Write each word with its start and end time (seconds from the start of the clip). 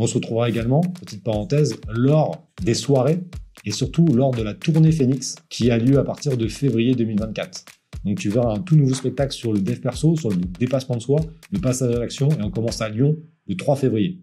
On 0.00 0.06
se 0.06 0.14
retrouvera 0.14 0.48
également, 0.48 0.80
petite 0.80 1.24
parenthèse, 1.24 1.74
lors 1.92 2.46
des 2.62 2.74
soirées 2.74 3.18
et 3.64 3.72
surtout 3.72 4.06
lors 4.06 4.30
de 4.30 4.42
la 4.42 4.54
tournée 4.54 4.92
Phoenix 4.92 5.34
qui 5.48 5.72
a 5.72 5.78
lieu 5.78 5.98
à 5.98 6.04
partir 6.04 6.36
de 6.36 6.46
février 6.46 6.94
2024. 6.94 7.64
Donc 8.04 8.18
tu 8.18 8.28
verras 8.28 8.54
un 8.54 8.60
tout 8.60 8.76
nouveau 8.76 8.94
spectacle 8.94 9.32
sur 9.32 9.52
le 9.52 9.58
dev 9.58 9.80
perso, 9.80 10.14
sur 10.14 10.30
le 10.30 10.36
dépassement 10.36 10.94
de 10.94 11.02
soi, 11.02 11.20
le 11.50 11.58
passage 11.58 11.92
à 11.96 11.98
l'action 11.98 12.28
et 12.28 12.42
on 12.44 12.50
commence 12.50 12.80
à 12.80 12.88
Lyon 12.88 13.16
le 13.48 13.56
3 13.56 13.74
février. 13.74 14.20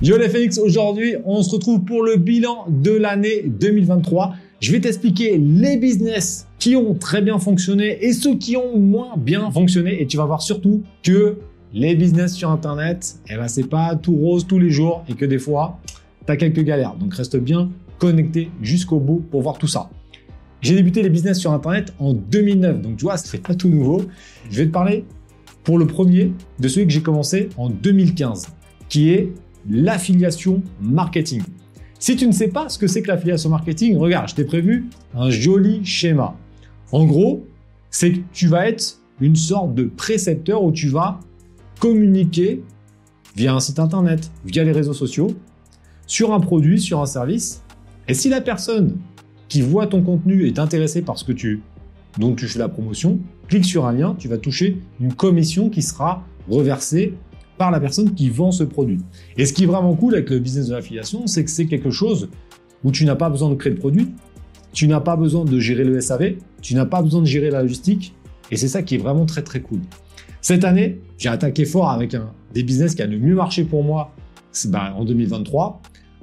Yo 0.00 0.16
les 0.16 0.30
Phoenix, 0.30 0.56
aujourd'hui 0.56 1.16
on 1.26 1.42
se 1.42 1.50
retrouve 1.50 1.84
pour 1.84 2.02
le 2.02 2.16
bilan 2.16 2.64
de 2.70 2.92
l'année 2.92 3.42
2023. 3.44 4.34
Je 4.60 4.72
vais 4.72 4.80
t'expliquer 4.80 5.36
les 5.36 5.76
business 5.76 6.48
qui 6.58 6.76
ont 6.76 6.94
très 6.94 7.20
bien 7.20 7.38
fonctionné 7.38 8.02
et 8.02 8.14
ceux 8.14 8.38
qui 8.38 8.56
ont 8.56 8.78
moins 8.78 9.18
bien 9.18 9.50
fonctionné 9.50 10.00
et 10.00 10.06
tu 10.06 10.16
vas 10.16 10.24
voir 10.24 10.40
surtout 10.40 10.82
que 11.02 11.36
les 11.74 11.96
business 11.96 12.34
sur 12.34 12.50
internet, 12.50 13.16
eh 13.28 13.34
ben 13.34 13.48
c'est 13.48 13.68
pas 13.68 13.96
tout 13.96 14.14
rose 14.14 14.46
tous 14.46 14.60
les 14.60 14.70
jours 14.70 15.04
et 15.08 15.14
que 15.14 15.24
des 15.24 15.40
fois 15.40 15.80
tu 16.26 16.36
quelques 16.36 16.62
galères. 16.62 16.94
Donc 16.94 17.12
reste 17.14 17.36
bien 17.36 17.68
connecté 17.98 18.50
jusqu'au 18.62 19.00
bout 19.00 19.24
pour 19.30 19.42
voir 19.42 19.58
tout 19.58 19.66
ça. 19.66 19.90
J'ai 20.62 20.76
débuté 20.76 21.02
les 21.02 21.10
business 21.10 21.38
sur 21.38 21.52
Internet 21.52 21.92
en 21.98 22.14
2009, 22.14 22.80
donc 22.80 22.96
tu 22.96 23.04
vois, 23.04 23.16
c'est 23.18 23.42
pas 23.42 23.54
tout 23.54 23.68
nouveau. 23.68 24.02
Je 24.50 24.58
vais 24.58 24.66
te 24.66 24.70
parler 24.70 25.04
pour 25.64 25.76
le 25.76 25.86
premier 25.86 26.32
de 26.60 26.68
celui 26.68 26.86
que 26.86 26.92
j'ai 26.92 27.02
commencé 27.02 27.50
en 27.58 27.68
2015, 27.68 28.46
qui 28.88 29.10
est 29.10 29.32
l'affiliation 29.68 30.62
marketing. 30.80 31.42
Si 31.98 32.16
tu 32.16 32.26
ne 32.26 32.32
sais 32.32 32.48
pas 32.48 32.68
ce 32.68 32.78
que 32.78 32.86
c'est 32.86 33.02
que 33.02 33.08
l'affiliation 33.08 33.50
marketing, 33.50 33.96
regarde, 33.96 34.28
je 34.28 34.36
t'ai 34.36 34.44
prévu 34.44 34.86
un 35.12 35.28
joli 35.28 35.84
schéma. 35.84 36.36
En 36.92 37.04
gros, 37.04 37.44
c'est 37.90 38.12
que 38.12 38.20
tu 38.32 38.46
vas 38.46 38.68
être 38.68 39.00
une 39.20 39.36
sorte 39.36 39.74
de 39.74 39.84
précepteur 39.84 40.62
où 40.62 40.70
tu 40.72 40.88
vas 40.88 41.20
communiquer 41.78 42.62
via 43.36 43.54
un 43.54 43.60
site 43.60 43.78
internet, 43.78 44.30
via 44.44 44.64
les 44.64 44.72
réseaux 44.72 44.92
sociaux, 44.92 45.34
sur 46.06 46.32
un 46.32 46.40
produit, 46.40 46.80
sur 46.80 47.00
un 47.00 47.06
service. 47.06 47.62
Et 48.08 48.14
si 48.14 48.28
la 48.28 48.40
personne 48.40 48.98
qui 49.48 49.62
voit 49.62 49.86
ton 49.86 50.02
contenu 50.02 50.46
est 50.46 50.58
intéressé 50.58 51.02
par 51.02 51.18
ce 51.18 51.24
que 51.24 51.32
tu, 51.32 51.62
dont 52.18 52.34
tu 52.34 52.46
fais 52.46 52.58
la 52.58 52.68
promotion, 52.68 53.18
clique 53.48 53.64
sur 53.64 53.86
un 53.86 53.92
lien, 53.92 54.14
tu 54.18 54.28
vas 54.28 54.38
toucher 54.38 54.78
une 55.00 55.14
commission 55.14 55.68
qui 55.68 55.82
sera 55.82 56.24
reversée 56.48 57.14
par 57.58 57.70
la 57.70 57.80
personne 57.80 58.14
qui 58.14 58.30
vend 58.30 58.50
ce 58.50 58.64
produit. 58.64 58.98
Et 59.36 59.46
ce 59.46 59.52
qui 59.52 59.64
est 59.64 59.66
vraiment 59.66 59.94
cool 59.94 60.14
avec 60.14 60.30
le 60.30 60.38
business 60.38 60.68
de 60.68 60.74
l'affiliation, 60.74 61.26
c'est 61.26 61.44
que 61.44 61.50
c'est 61.50 61.66
quelque 61.66 61.90
chose 61.90 62.28
où 62.82 62.90
tu 62.90 63.04
n'as 63.04 63.14
pas 63.14 63.30
besoin 63.30 63.50
de 63.50 63.54
créer 63.54 63.72
le 63.72 63.78
produit, 63.78 64.10
tu 64.72 64.88
n'as 64.88 65.00
pas 65.00 65.16
besoin 65.16 65.44
de 65.44 65.58
gérer 65.58 65.84
le 65.84 66.00
SAV, 66.00 66.34
tu 66.60 66.74
n'as 66.74 66.84
pas 66.84 67.00
besoin 67.00 67.20
de 67.20 67.26
gérer 67.26 67.50
la 67.50 67.62
logistique, 67.62 68.14
et 68.50 68.56
c'est 68.56 68.68
ça 68.68 68.82
qui 68.82 68.96
est 68.96 68.98
vraiment 68.98 69.24
très 69.24 69.42
très 69.42 69.60
cool. 69.60 69.80
Cette 70.40 70.64
année, 70.64 71.00
j'ai 71.18 71.28
attaqué 71.28 71.64
fort 71.64 71.90
avec 71.90 72.14
un, 72.14 72.30
des 72.52 72.62
business 72.62 72.94
qui 72.94 73.02
a 73.02 73.06
le 73.06 73.18
mieux 73.18 73.34
marché 73.34 73.64
pour 73.64 73.84
moi 73.84 74.12
ben, 74.66 74.92
en 74.96 75.04
2023 75.04 75.80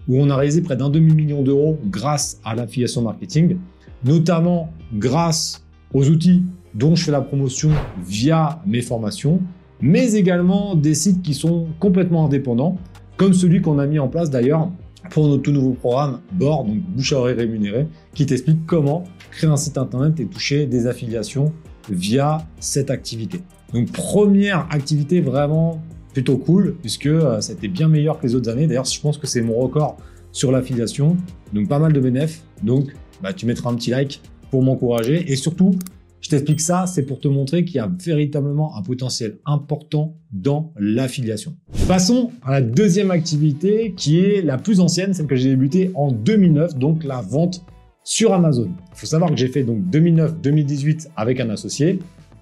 où 0.07 0.17
on 0.19 0.29
a 0.29 0.35
réalisé 0.35 0.61
près 0.61 0.75
d'un 0.75 0.89
demi-million 0.89 1.41
d'euros 1.41 1.77
grâce 1.85 2.39
à 2.43 2.55
l'affiliation 2.55 3.01
marketing, 3.01 3.57
notamment 4.03 4.71
grâce 4.93 5.63
aux 5.93 6.09
outils 6.09 6.43
dont 6.73 6.95
je 6.95 7.03
fais 7.03 7.11
la 7.11 7.21
promotion 7.21 7.69
via 8.03 8.61
mes 8.65 8.81
formations, 8.81 9.41
mais 9.81 10.13
également 10.13 10.75
des 10.75 10.93
sites 10.93 11.21
qui 11.21 11.33
sont 11.33 11.67
complètement 11.79 12.25
indépendants, 12.25 12.77
comme 13.17 13.33
celui 13.33 13.61
qu'on 13.61 13.79
a 13.79 13.85
mis 13.85 13.99
en 13.99 14.07
place 14.07 14.29
d'ailleurs 14.29 14.71
pour 15.09 15.27
notre 15.27 15.43
tout 15.43 15.51
nouveau 15.51 15.71
programme 15.71 16.21
BOR, 16.31 16.63
donc 16.63 16.79
bouche 16.79 17.13
à 17.13 17.17
oreille 17.17 17.35
rémunérée, 17.35 17.87
qui 18.13 18.25
t'explique 18.25 18.65
comment 18.65 19.03
créer 19.31 19.49
un 19.49 19.57
site 19.57 19.77
internet 19.77 20.19
et 20.19 20.25
toucher 20.25 20.65
des 20.65 20.87
affiliations 20.87 21.51
via 21.89 22.45
cette 22.59 22.89
activité. 22.89 23.41
Donc 23.73 23.91
première 23.91 24.67
activité 24.71 25.21
vraiment 25.21 25.81
plutôt 26.13 26.37
cool, 26.37 26.75
puisque 26.81 27.09
ça 27.39 27.51
a 27.51 27.53
été 27.53 27.67
bien 27.67 27.87
meilleur 27.87 28.19
que 28.19 28.27
les 28.27 28.35
autres 28.35 28.49
années. 28.49 28.67
D'ailleurs, 28.67 28.85
je 28.85 28.99
pense 28.99 29.17
que 29.17 29.27
c'est 29.27 29.41
mon 29.41 29.59
record 29.59 29.97
sur 30.31 30.51
l'affiliation. 30.51 31.17
Donc, 31.53 31.67
pas 31.67 31.79
mal 31.79 31.93
de 31.93 31.99
bénéfices. 31.99 32.43
Donc, 32.63 32.93
bah, 33.21 33.33
tu 33.33 33.45
mettras 33.45 33.69
un 33.69 33.75
petit 33.75 33.91
like 33.91 34.21
pour 34.49 34.61
m'encourager. 34.61 35.31
Et 35.31 35.35
surtout, 35.35 35.71
je 36.19 36.29
t'explique 36.29 36.61
ça, 36.61 36.85
c'est 36.85 37.03
pour 37.03 37.19
te 37.19 37.27
montrer 37.27 37.65
qu'il 37.65 37.77
y 37.77 37.79
a 37.79 37.91
véritablement 37.99 38.77
un 38.77 38.81
potentiel 38.81 39.37
important 39.45 40.17
dans 40.31 40.73
l'affiliation. 40.77 41.55
Passons 41.87 42.31
à 42.43 42.51
la 42.51 42.61
deuxième 42.61 43.11
activité 43.11 43.93
qui 43.95 44.19
est 44.19 44.41
la 44.41 44.57
plus 44.57 44.79
ancienne, 44.79 45.13
celle 45.13 45.27
que 45.27 45.35
j'ai 45.35 45.49
débutée 45.49 45.91
en 45.95 46.11
2009, 46.11 46.77
donc 46.77 47.03
la 47.03 47.21
vente 47.21 47.65
sur 48.03 48.33
Amazon. 48.33 48.69
Il 48.93 48.97
faut 48.97 49.07
savoir 49.07 49.31
que 49.31 49.37
j'ai 49.37 49.47
fait 49.47 49.63
donc 49.63 49.79
2009-2018 49.91 51.07
avec 51.15 51.39
un 51.39 51.49
associé. 51.49 51.99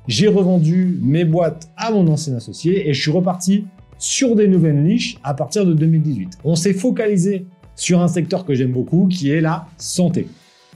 J'ai 0.10 0.28
revendu 0.28 0.98
mes 1.04 1.24
boîtes 1.24 1.70
à 1.78 1.92
mon 1.92 2.08
ancien 2.08 2.36
associé 2.36 2.90
et 2.90 2.96
je 2.96 3.00
suis 3.00 3.12
reparti 3.12 3.66
sur 4.00 4.36
des 4.36 4.48
nouvelles 4.48 4.82
niches 4.82 5.20
à 5.24 5.36
partir 5.36 5.68
de 5.68 5.74
2018. 5.76 6.40
On 6.44 6.56
s'est 6.56 6.74
focalisé 6.74 7.46
sur 7.76 8.02
un 8.02 8.08
secteur 8.08 8.44
que 8.44 8.56
j'aime 8.56 8.72
beaucoup 8.72 9.08
qui 9.08 9.30
est 9.30 9.40
la 9.40 9.68
santé. 9.78 10.28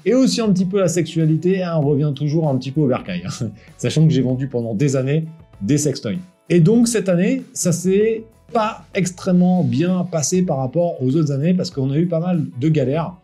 Et 0.06 0.14
aussi 0.14 0.40
un 0.40 0.50
petit 0.50 0.66
peu 0.66 0.80
la 0.80 0.88
sexualité, 0.88 1.64
hein, 1.64 1.80
on 1.80 1.82
revient 1.82 2.14
toujours 2.16 2.48
un 2.48 2.56
petit 2.60 2.70
peu 2.70 2.82
au 2.82 2.88
bercail, 2.88 3.24
hein. 3.26 3.48
sachant 3.78 4.06
que 4.06 4.14
j'ai 4.14 4.22
vendu 4.22 4.48
pendant 4.48 4.76
des 4.76 4.96
années 4.96 5.26
des 5.64 5.80
sextoys. 5.80 6.20
Et 6.50 6.60
donc 6.60 6.88
cette 6.88 7.10
année, 7.10 7.42
ça 7.54 7.72
s'est 7.72 8.26
pas 8.54 8.86
extrêmement 8.94 9.64
bien 9.64 10.08
passé 10.12 10.44
par 10.44 10.58
rapport 10.58 11.02
aux 11.02 11.16
autres 11.16 11.32
années 11.32 11.56
parce 11.56 11.72
qu'on 11.72 11.90
a 11.90 11.98
eu 11.98 12.06
pas 12.06 12.20
mal 12.20 12.46
de 12.62 12.70
galères, 12.70 13.16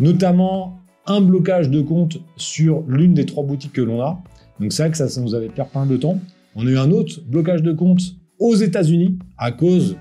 notamment 0.00 0.78
un 1.04 1.20
blocage 1.20 1.68
de 1.68 1.82
compte 1.82 2.16
sur 2.38 2.84
l'une 2.88 3.12
des 3.12 3.26
trois 3.26 3.44
boutiques 3.44 3.74
que 3.74 3.82
l'on 3.82 4.00
a. 4.00 4.22
Donc 4.60 4.72
c'est 4.72 4.82
vrai 4.82 4.90
que 4.90 4.96
ça, 4.96 5.20
nous 5.20 5.34
avait 5.34 5.48
perdu 5.48 5.70
mal 5.74 5.88
de 5.88 5.96
temps. 5.96 6.18
On 6.54 6.66
a 6.66 6.70
eu 6.70 6.78
un 6.78 6.90
autre 6.90 7.20
blocage 7.26 7.62
de 7.62 7.72
compte 7.72 8.00
aux 8.38 8.54
États-Unis 8.54 9.18
à 9.36 9.52
cause 9.52 9.96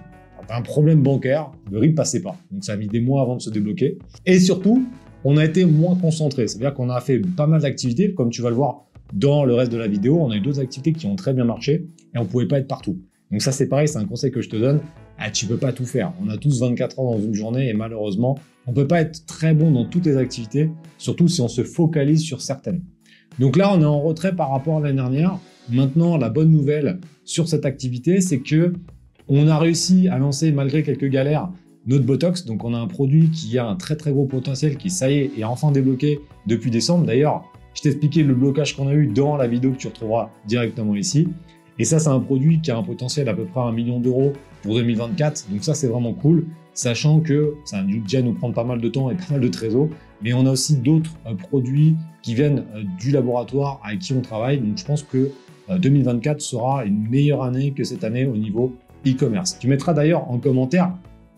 d'un 0.49 0.61
problème 0.61 1.01
bancaire. 1.01 1.51
Le 1.71 1.79
RIP 1.79 1.95
passait 1.95 2.21
pas. 2.21 2.35
Donc 2.51 2.63
ça 2.63 2.73
a 2.73 2.77
mis 2.77 2.87
des 2.87 3.01
mois 3.01 3.21
avant 3.21 3.35
de 3.35 3.41
se 3.41 3.49
débloquer. 3.49 3.97
Et 4.25 4.39
surtout, 4.39 4.85
on 5.23 5.37
a 5.37 5.45
été 5.45 5.65
moins 5.65 5.95
concentré. 5.95 6.47
C'est-à-dire 6.47 6.73
qu'on 6.73 6.89
a 6.89 7.01
fait 7.01 7.19
pas 7.19 7.47
mal 7.47 7.61
d'activités, 7.61 8.13
comme 8.13 8.29
tu 8.29 8.41
vas 8.41 8.49
le 8.49 8.55
voir 8.55 8.85
dans 9.13 9.45
le 9.45 9.53
reste 9.53 9.71
de 9.71 9.77
la 9.77 9.87
vidéo. 9.87 10.19
On 10.21 10.31
a 10.31 10.37
eu 10.37 10.41
d'autres 10.41 10.59
activités 10.59 10.93
qui 10.93 11.05
ont 11.05 11.15
très 11.15 11.33
bien 11.33 11.45
marché 11.45 11.87
et 12.15 12.17
on 12.17 12.25
pouvait 12.25 12.47
pas 12.47 12.59
être 12.59 12.67
partout. 12.67 12.99
Donc 13.31 13.41
ça 13.41 13.51
c'est 13.51 13.67
pareil, 13.67 13.87
c'est 13.87 13.97
un 13.97 14.05
conseil 14.05 14.31
que 14.31 14.41
je 14.41 14.49
te 14.49 14.55
donne. 14.55 14.79
Ah, 15.17 15.31
tu 15.31 15.45
peux 15.47 15.57
pas 15.57 15.73
tout 15.73 15.85
faire. 15.85 16.13
On 16.23 16.29
a 16.29 16.37
tous 16.37 16.61
24 16.61 16.99
ans 16.99 17.11
dans 17.11 17.19
une 17.19 17.33
journée 17.33 17.69
et 17.69 17.73
malheureusement, 17.73 18.37
on 18.67 18.73
peut 18.73 18.87
pas 18.87 19.01
être 19.01 19.25
très 19.25 19.53
bon 19.53 19.71
dans 19.71 19.85
toutes 19.85 20.05
les 20.05 20.17
activités, 20.17 20.69
surtout 20.97 21.27
si 21.27 21.41
on 21.41 21.47
se 21.47 21.63
focalise 21.63 22.21
sur 22.21 22.41
certaines. 22.41 22.83
Donc 23.39 23.55
là, 23.55 23.71
on 23.73 23.81
est 23.81 23.85
en 23.85 24.01
retrait 24.01 24.35
par 24.35 24.51
rapport 24.51 24.77
à 24.77 24.81
l'année 24.81 24.95
dernière. 24.95 25.37
Maintenant, 25.69 26.17
la 26.17 26.29
bonne 26.29 26.51
nouvelle 26.51 26.99
sur 27.23 27.47
cette 27.47 27.65
activité, 27.65 28.21
c'est 28.21 28.39
que 28.39 28.73
on 29.27 29.47
a 29.47 29.59
réussi 29.59 30.07
à 30.07 30.17
lancer, 30.17 30.51
malgré 30.51 30.83
quelques 30.83 31.09
galères, 31.09 31.49
notre 31.85 32.05
Botox. 32.05 32.45
Donc, 32.45 32.63
on 32.63 32.73
a 32.73 32.77
un 32.77 32.87
produit 32.87 33.29
qui 33.29 33.57
a 33.57 33.67
un 33.67 33.75
très 33.75 33.95
très 33.95 34.11
gros 34.11 34.25
potentiel, 34.25 34.77
qui, 34.77 34.89
ça 34.89 35.11
y 35.11 35.15
est, 35.15 35.31
est 35.37 35.43
enfin 35.43 35.71
débloqué 35.71 36.19
depuis 36.47 36.71
décembre. 36.71 37.05
D'ailleurs, 37.05 37.43
je 37.73 37.81
t'ai 37.81 37.89
expliqué 37.89 38.23
le 38.23 38.33
blocage 38.33 38.75
qu'on 38.75 38.87
a 38.87 38.93
eu 38.93 39.07
dans 39.07 39.37
la 39.37 39.47
vidéo 39.47 39.71
que 39.71 39.77
tu 39.77 39.87
retrouveras 39.87 40.31
directement 40.47 40.95
ici. 40.95 41.27
Et 41.77 41.85
ça, 41.85 41.99
c'est 41.99 42.09
un 42.09 42.19
produit 42.19 42.59
qui 42.61 42.71
a 42.71 42.77
un 42.77 42.83
potentiel 42.83 43.29
à 43.29 43.33
peu 43.33 43.45
près 43.45 43.61
un 43.61 43.71
million 43.71 43.99
d'euros 43.99 44.33
pour 44.63 44.73
2024. 44.75 45.47
Donc 45.51 45.63
ça, 45.63 45.75
c'est 45.75 45.87
vraiment 45.87 46.13
cool, 46.13 46.47
sachant 46.77 47.19
que 47.19 47.55
ça 47.65 47.81
va 47.81 47.83
déjà 47.83 48.21
nous 48.21 48.33
prendre 48.33 48.53
pas 48.53 48.63
mal 48.63 48.79
de 48.79 48.87
temps 48.87 49.09
et 49.09 49.15
pas 49.15 49.25
mal 49.31 49.41
de 49.41 49.47
trésor. 49.47 49.89
Mais 50.21 50.33
on 50.33 50.45
a 50.45 50.51
aussi 50.51 50.77
d'autres 50.77 51.11
euh, 51.25 51.33
produits 51.33 51.95
qui 52.21 52.35
viennent 52.35 52.65
euh, 52.75 52.83
du 52.99 53.11
laboratoire 53.11 53.81
avec 53.83 53.99
qui 53.99 54.13
on 54.13 54.21
travaille. 54.21 54.59
Donc 54.59 54.77
je 54.77 54.85
pense 54.85 55.03
que 55.03 55.31
2024 55.69 56.37
euh, 56.37 56.39
sera 56.39 56.85
une 56.85 57.09
meilleure 57.09 57.43
année 57.43 57.71
que 57.71 57.83
cette 57.83 58.03
année 58.03 58.25
au 58.25 58.37
niveau 58.37 58.75
e-commerce. 59.05 59.57
Tu 59.59 59.67
mettras 59.67 59.93
d'ailleurs 59.93 60.29
en 60.29 60.37
commentaire 60.37 60.93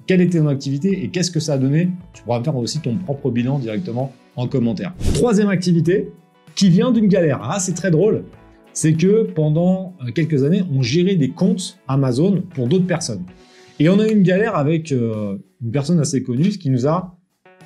quelle 0.08 0.22
était 0.22 0.40
ton 0.40 0.48
activité 0.48 1.04
et 1.04 1.08
qu'est-ce 1.08 1.32
que 1.32 1.40
ça 1.40 1.54
a 1.54 1.58
donné. 1.58 1.90
Tu 2.14 2.22
pourras 2.24 2.44
faire 2.44 2.56
aussi 2.58 2.80
ton 2.80 2.96
propre 2.98 3.32
bilan 3.32 3.60
directement 3.60 4.12
en 4.36 4.48
commentaire. 4.48 4.94
Troisième 5.14 5.50
activité 5.50 6.12
qui 6.56 6.70
vient 6.70 6.92
d'une 6.92 7.08
galère. 7.08 7.40
Ah, 7.44 7.60
c'est 7.60 7.74
très 7.74 7.92
drôle. 7.92 8.26
C'est 8.74 8.94
que 8.94 9.24
pendant 9.24 9.94
quelques 10.16 10.44
années, 10.44 10.64
on 10.74 10.82
gérait 10.82 11.16
des 11.16 11.30
comptes 11.30 11.80
Amazon 11.88 12.44
pour 12.54 12.68
d'autres 12.68 12.88
personnes. 12.88 13.24
Et 13.80 13.88
on 13.88 13.98
a 14.00 14.08
eu 14.08 14.12
une 14.12 14.24
galère 14.24 14.56
avec 14.56 14.92
une 14.92 15.72
personne 15.72 16.00
assez 16.00 16.22
connue 16.22 16.50
qui 16.50 16.70
nous 16.70 16.86
a 16.86 17.18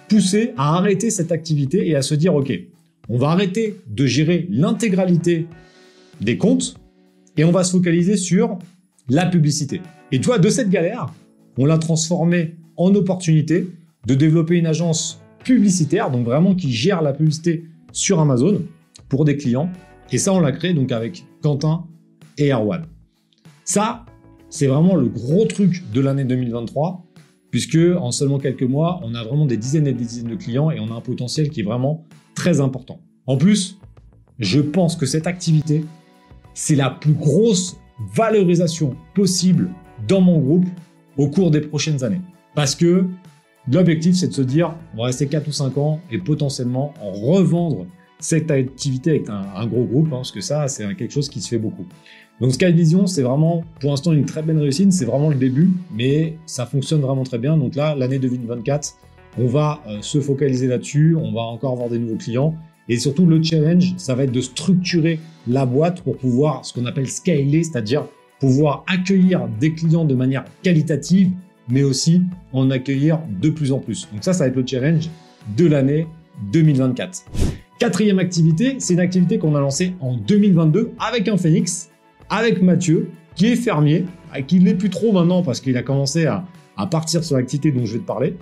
poussé 0.07 0.53
à 0.57 0.77
arrêter 0.77 1.09
cette 1.09 1.31
activité 1.31 1.87
et 1.87 1.95
à 1.95 2.03
se 2.03 2.13
dire, 2.13 2.35
OK, 2.35 2.53
on 3.09 3.17
va 3.17 3.29
arrêter 3.29 3.79
de 3.87 4.05
gérer 4.05 4.47
l'intégralité 4.51 5.47
des 6.21 6.37
comptes 6.37 6.75
et 7.35 7.43
on 7.43 7.51
va 7.51 7.63
se 7.63 7.71
focaliser 7.71 8.15
sur 8.15 8.59
la 9.09 9.25
publicité. 9.25 9.81
Et 10.11 10.21
toi, 10.21 10.37
de 10.37 10.49
cette 10.49 10.69
galère, 10.69 11.11
on 11.57 11.65
l'a 11.65 11.79
transformé 11.79 12.55
en 12.77 12.93
opportunité 12.93 13.67
de 14.05 14.15
développer 14.15 14.55
une 14.55 14.67
agence 14.67 15.19
publicitaire, 15.43 16.11
donc 16.11 16.25
vraiment 16.25 16.53
qui 16.53 16.71
gère 16.71 17.01
la 17.01 17.13
publicité 17.13 17.65
sur 17.91 18.19
Amazon 18.19 18.61
pour 19.09 19.25
des 19.25 19.35
clients. 19.35 19.69
Et 20.11 20.17
ça, 20.19 20.31
on 20.31 20.39
l'a 20.39 20.51
créé 20.51 20.73
donc 20.73 20.91
avec 20.91 21.25
Quentin 21.41 21.85
et 22.37 22.51
Erwan. 22.51 22.85
Ça, 23.65 24.05
c'est 24.53 24.67
vraiment 24.67 24.95
le 24.95 25.07
gros 25.07 25.45
truc 25.45 25.83
de 25.91 25.99
l'année 25.99 26.25
2023, 26.25 27.03
puisque 27.49 27.79
en 27.97 28.11
seulement 28.11 28.37
quelques 28.37 28.61
mois, 28.61 28.99
on 29.01 29.15
a 29.15 29.23
vraiment 29.23 29.47
des 29.47 29.57
dizaines 29.57 29.87
et 29.87 29.93
des 29.93 30.05
dizaines 30.05 30.29
de 30.29 30.35
clients 30.35 30.69
et 30.69 30.79
on 30.79 30.91
a 30.91 30.93
un 30.93 31.01
potentiel 31.01 31.49
qui 31.49 31.61
est 31.61 31.63
vraiment 31.63 32.05
très 32.35 32.61
important. 32.61 32.99
En 33.25 33.35
plus, 33.35 33.79
je 34.37 34.59
pense 34.59 34.95
que 34.95 35.07
cette 35.07 35.25
activité, 35.25 35.83
c'est 36.53 36.75
la 36.75 36.91
plus 36.91 37.13
grosse 37.13 37.77
valorisation 38.13 38.95
possible 39.15 39.71
dans 40.07 40.21
mon 40.21 40.37
groupe 40.37 40.67
au 41.17 41.29
cours 41.29 41.49
des 41.49 41.61
prochaines 41.61 42.03
années. 42.03 42.21
Parce 42.53 42.75
que 42.75 43.07
l'objectif, 43.71 44.13
c'est 44.13 44.27
de 44.27 44.33
se 44.33 44.43
dire, 44.43 44.75
on 44.93 44.97
va 44.97 45.05
rester 45.05 45.25
4 45.25 45.47
ou 45.47 45.51
5 45.51 45.77
ans 45.79 45.99
et 46.11 46.19
potentiellement 46.19 46.93
revendre 47.01 47.87
cette 48.23 48.49
activité 48.51 49.09
avec 49.11 49.29
un, 49.29 49.67
gros 49.67 49.83
groupe, 49.83 50.07
hein, 50.07 50.17
parce 50.17 50.31
que 50.31 50.39
ça, 50.39 50.67
c'est 50.69 50.95
quelque 50.95 51.11
chose 51.11 51.27
qui 51.27 51.41
se 51.41 51.49
fait 51.49 51.57
beaucoup. 51.57 51.85
Donc 52.39 52.53
Skyvision, 52.53 53.05
c'est 53.05 53.21
vraiment 53.21 53.63
pour 53.79 53.91
l'instant 53.91 54.13
une 54.13 54.25
très 54.25 54.41
belle 54.41 54.57
réussite, 54.57 54.91
c'est 54.93 55.05
vraiment 55.05 55.29
le 55.29 55.35
début, 55.35 55.71
mais 55.93 56.37
ça 56.45 56.65
fonctionne 56.65 57.01
vraiment 57.01 57.23
très 57.23 57.37
bien. 57.37 57.57
Donc 57.57 57.75
là, 57.75 57.95
l'année 57.95 58.19
2024, 58.19 58.95
on 59.37 59.45
va 59.45 59.81
euh, 59.87 59.97
se 60.01 60.21
focaliser 60.21 60.67
là-dessus, 60.67 61.17
on 61.19 61.33
va 61.33 61.41
encore 61.41 61.73
avoir 61.73 61.89
des 61.89 61.99
nouveaux 61.99 62.15
clients. 62.15 62.55
Et 62.87 62.97
surtout, 62.97 63.25
le 63.25 63.43
challenge, 63.43 63.93
ça 63.97 64.15
va 64.15 64.23
être 64.23 64.31
de 64.31 64.41
structurer 64.41 65.19
la 65.47 65.65
boîte 65.65 66.01
pour 66.01 66.17
pouvoir, 66.17 66.65
ce 66.65 66.73
qu'on 66.73 66.85
appelle 66.85 67.09
scaler, 67.09 67.63
c'est-à-dire 67.63 68.05
pouvoir 68.39 68.85
accueillir 68.87 69.47
des 69.59 69.73
clients 69.73 70.05
de 70.05 70.15
manière 70.15 70.45
qualitative, 70.63 71.31
mais 71.69 71.83
aussi 71.83 72.21
en 72.53 72.71
accueillir 72.71 73.19
de 73.41 73.49
plus 73.49 73.73
en 73.73 73.79
plus. 73.79 74.07
Donc 74.11 74.23
ça, 74.23 74.31
ça 74.31 74.45
va 74.45 74.49
être 74.49 74.55
le 74.55 74.65
challenge 74.65 75.09
de 75.57 75.65
l'année 75.65 76.07
2024. 76.51 77.25
Quatrième 77.83 78.19
activité, 78.19 78.77
c'est 78.79 78.93
une 78.93 79.01
activité 79.01 79.37
qu'on 79.37 79.55
a 79.55 79.59
lancée 79.59 79.93
en 79.99 80.15
2022 80.15 80.93
avec 81.05 81.27
un 81.27 81.35
Phoenix, 81.35 81.89
avec 82.29 82.61
Mathieu, 82.61 83.09
qui 83.35 83.47
est 83.47 83.57
fermier, 83.57 84.05
qui 84.47 84.61
ne 84.61 84.63
l'est 84.67 84.75
plus 84.75 84.89
trop 84.89 85.11
maintenant 85.11 85.43
parce 85.43 85.59
qu'il 85.59 85.75
a 85.75 85.83
commencé 85.83 86.25
à, 86.25 86.45
à 86.77 86.87
partir 86.87 87.25
sur 87.25 87.35
l'activité 87.35 87.73
dont 87.73 87.85
je 87.85 87.95
vais 87.95 87.99
te 87.99 88.05
parler. 88.05 88.37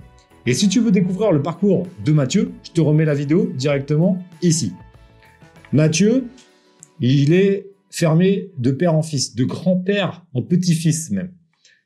Et 0.46 0.54
si 0.54 0.68
tu 0.68 0.78
veux 0.78 0.92
découvrir 0.92 1.32
le 1.32 1.42
parcours 1.42 1.88
de 2.04 2.12
Mathieu, 2.12 2.52
je 2.62 2.70
te 2.70 2.80
remets 2.80 3.04
la 3.04 3.14
vidéo 3.14 3.50
directement 3.56 4.22
ici. 4.42 4.74
Mathieu, 5.72 6.28
il 7.00 7.32
est 7.32 7.66
fermé 7.90 8.52
de 8.58 8.70
père 8.70 8.94
en 8.94 9.02
fils, 9.02 9.34
de 9.34 9.42
grand-père 9.42 10.24
en 10.34 10.42
petit-fils 10.42 11.10
même. 11.10 11.32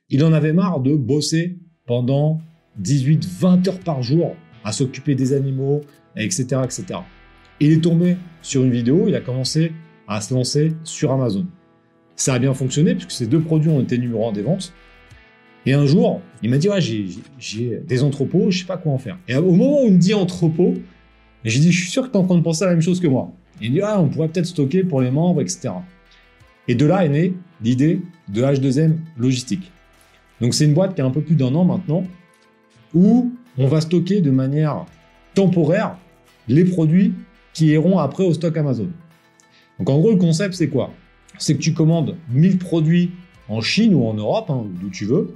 Il 0.09 0.23
en 0.23 0.31
avait 0.31 0.53
marre 0.53 0.79
de 0.79 0.93
bosser 0.93 1.57
pendant 1.87 2.39
18-20 2.83 3.67
heures 3.67 3.79
par 3.79 4.03
jour 4.03 4.35
à 4.63 4.71
s'occuper 4.71 5.15
des 5.15 5.33
animaux, 5.33 5.81
etc., 6.15 6.61
etc. 6.63 6.99
Il 7.59 7.71
est 7.71 7.81
tombé 7.81 8.17
sur 8.41 8.63
une 8.63 8.71
vidéo, 8.71 9.05
il 9.07 9.15
a 9.15 9.21
commencé 9.21 9.71
à 10.07 10.21
se 10.21 10.33
lancer 10.33 10.73
sur 10.83 11.11
Amazon. 11.11 11.45
Ça 12.15 12.33
a 12.33 12.39
bien 12.39 12.53
fonctionné 12.53 12.93
puisque 12.93 13.11
ces 13.11 13.27
deux 13.27 13.41
produits 13.41 13.69
ont 13.69 13.81
été 13.81 13.97
numéro 13.97 14.27
un 14.29 14.31
des 14.31 14.41
ventes. 14.43 14.73
Et 15.65 15.73
un 15.73 15.85
jour, 15.85 16.21
il 16.43 16.49
m'a 16.49 16.57
dit 16.57 16.69
ouais, 16.69 16.79
j'ai 16.81 17.81
des 17.85 18.03
entrepôts, 18.03 18.51
je 18.51 18.59
sais 18.59 18.65
pas 18.65 18.77
quoi 18.77 18.93
en 18.93 18.97
faire. 18.97 19.17
Et 19.27 19.35
au 19.35 19.51
moment 19.51 19.83
où 19.83 19.87
il 19.87 19.93
me 19.93 19.97
dit 19.97 20.13
entrepôt, 20.13 20.75
j'ai 21.43 21.59
dit 21.59 21.71
je 21.71 21.81
suis 21.81 21.89
sûr 21.89 22.03
que 22.03 22.07
tu 22.07 22.13
es 22.13 22.17
en 22.17 22.25
train 22.25 22.37
de 22.37 22.43
penser 22.43 22.63
à 22.63 22.67
la 22.67 22.73
même 22.73 22.81
chose 22.81 22.99
que 22.99 23.07
moi. 23.07 23.33
il 23.61 23.71
dit 23.71 23.81
ah, 23.81 23.99
on 23.99 24.07
pourrait 24.07 24.29
peut-être 24.29 24.45
stocker 24.45 24.83
pour 24.83 25.01
les 25.01 25.11
membres, 25.11 25.41
etc. 25.41 25.69
Et 26.67 26.75
de 26.75 26.85
là 26.85 27.05
est 27.05 27.09
née 27.09 27.33
l'idée 27.61 28.01
de 28.29 28.41
H2M 28.43 28.97
Logistique. 29.17 29.71
Donc 30.41 30.53
c'est 30.53 30.65
une 30.65 30.73
boîte 30.73 30.95
qui 30.95 31.01
a 31.01 31.05
un 31.05 31.11
peu 31.11 31.21
plus 31.21 31.35
d'un 31.35 31.53
an 31.55 31.65
maintenant, 31.65 32.03
où 32.93 33.31
on 33.57 33.67
va 33.67 33.81
stocker 33.81 34.21
de 34.21 34.31
manière 34.31 34.85
temporaire 35.33 35.97
les 36.47 36.63
produits 36.63 37.13
qui 37.57 37.69
iront 37.69 37.97
après 37.97 38.23
au 38.23 38.35
stock 38.35 38.55
Amazon. 38.55 38.87
Donc 39.79 39.89
en 39.89 39.97
gros, 39.97 40.11
le 40.11 40.17
concept, 40.17 40.53
c'est 40.53 40.67
quoi? 40.67 40.91
C'est 41.39 41.55
que 41.55 41.59
tu 41.59 41.73
commandes 41.73 42.15
1000 42.29 42.59
produits 42.59 43.09
en 43.49 43.61
Chine 43.61 43.95
ou 43.95 44.05
en 44.05 44.13
Europe, 44.13 44.51
hein, 44.51 44.65
d'où 44.79 44.91
tu 44.91 45.05
veux, 45.05 45.33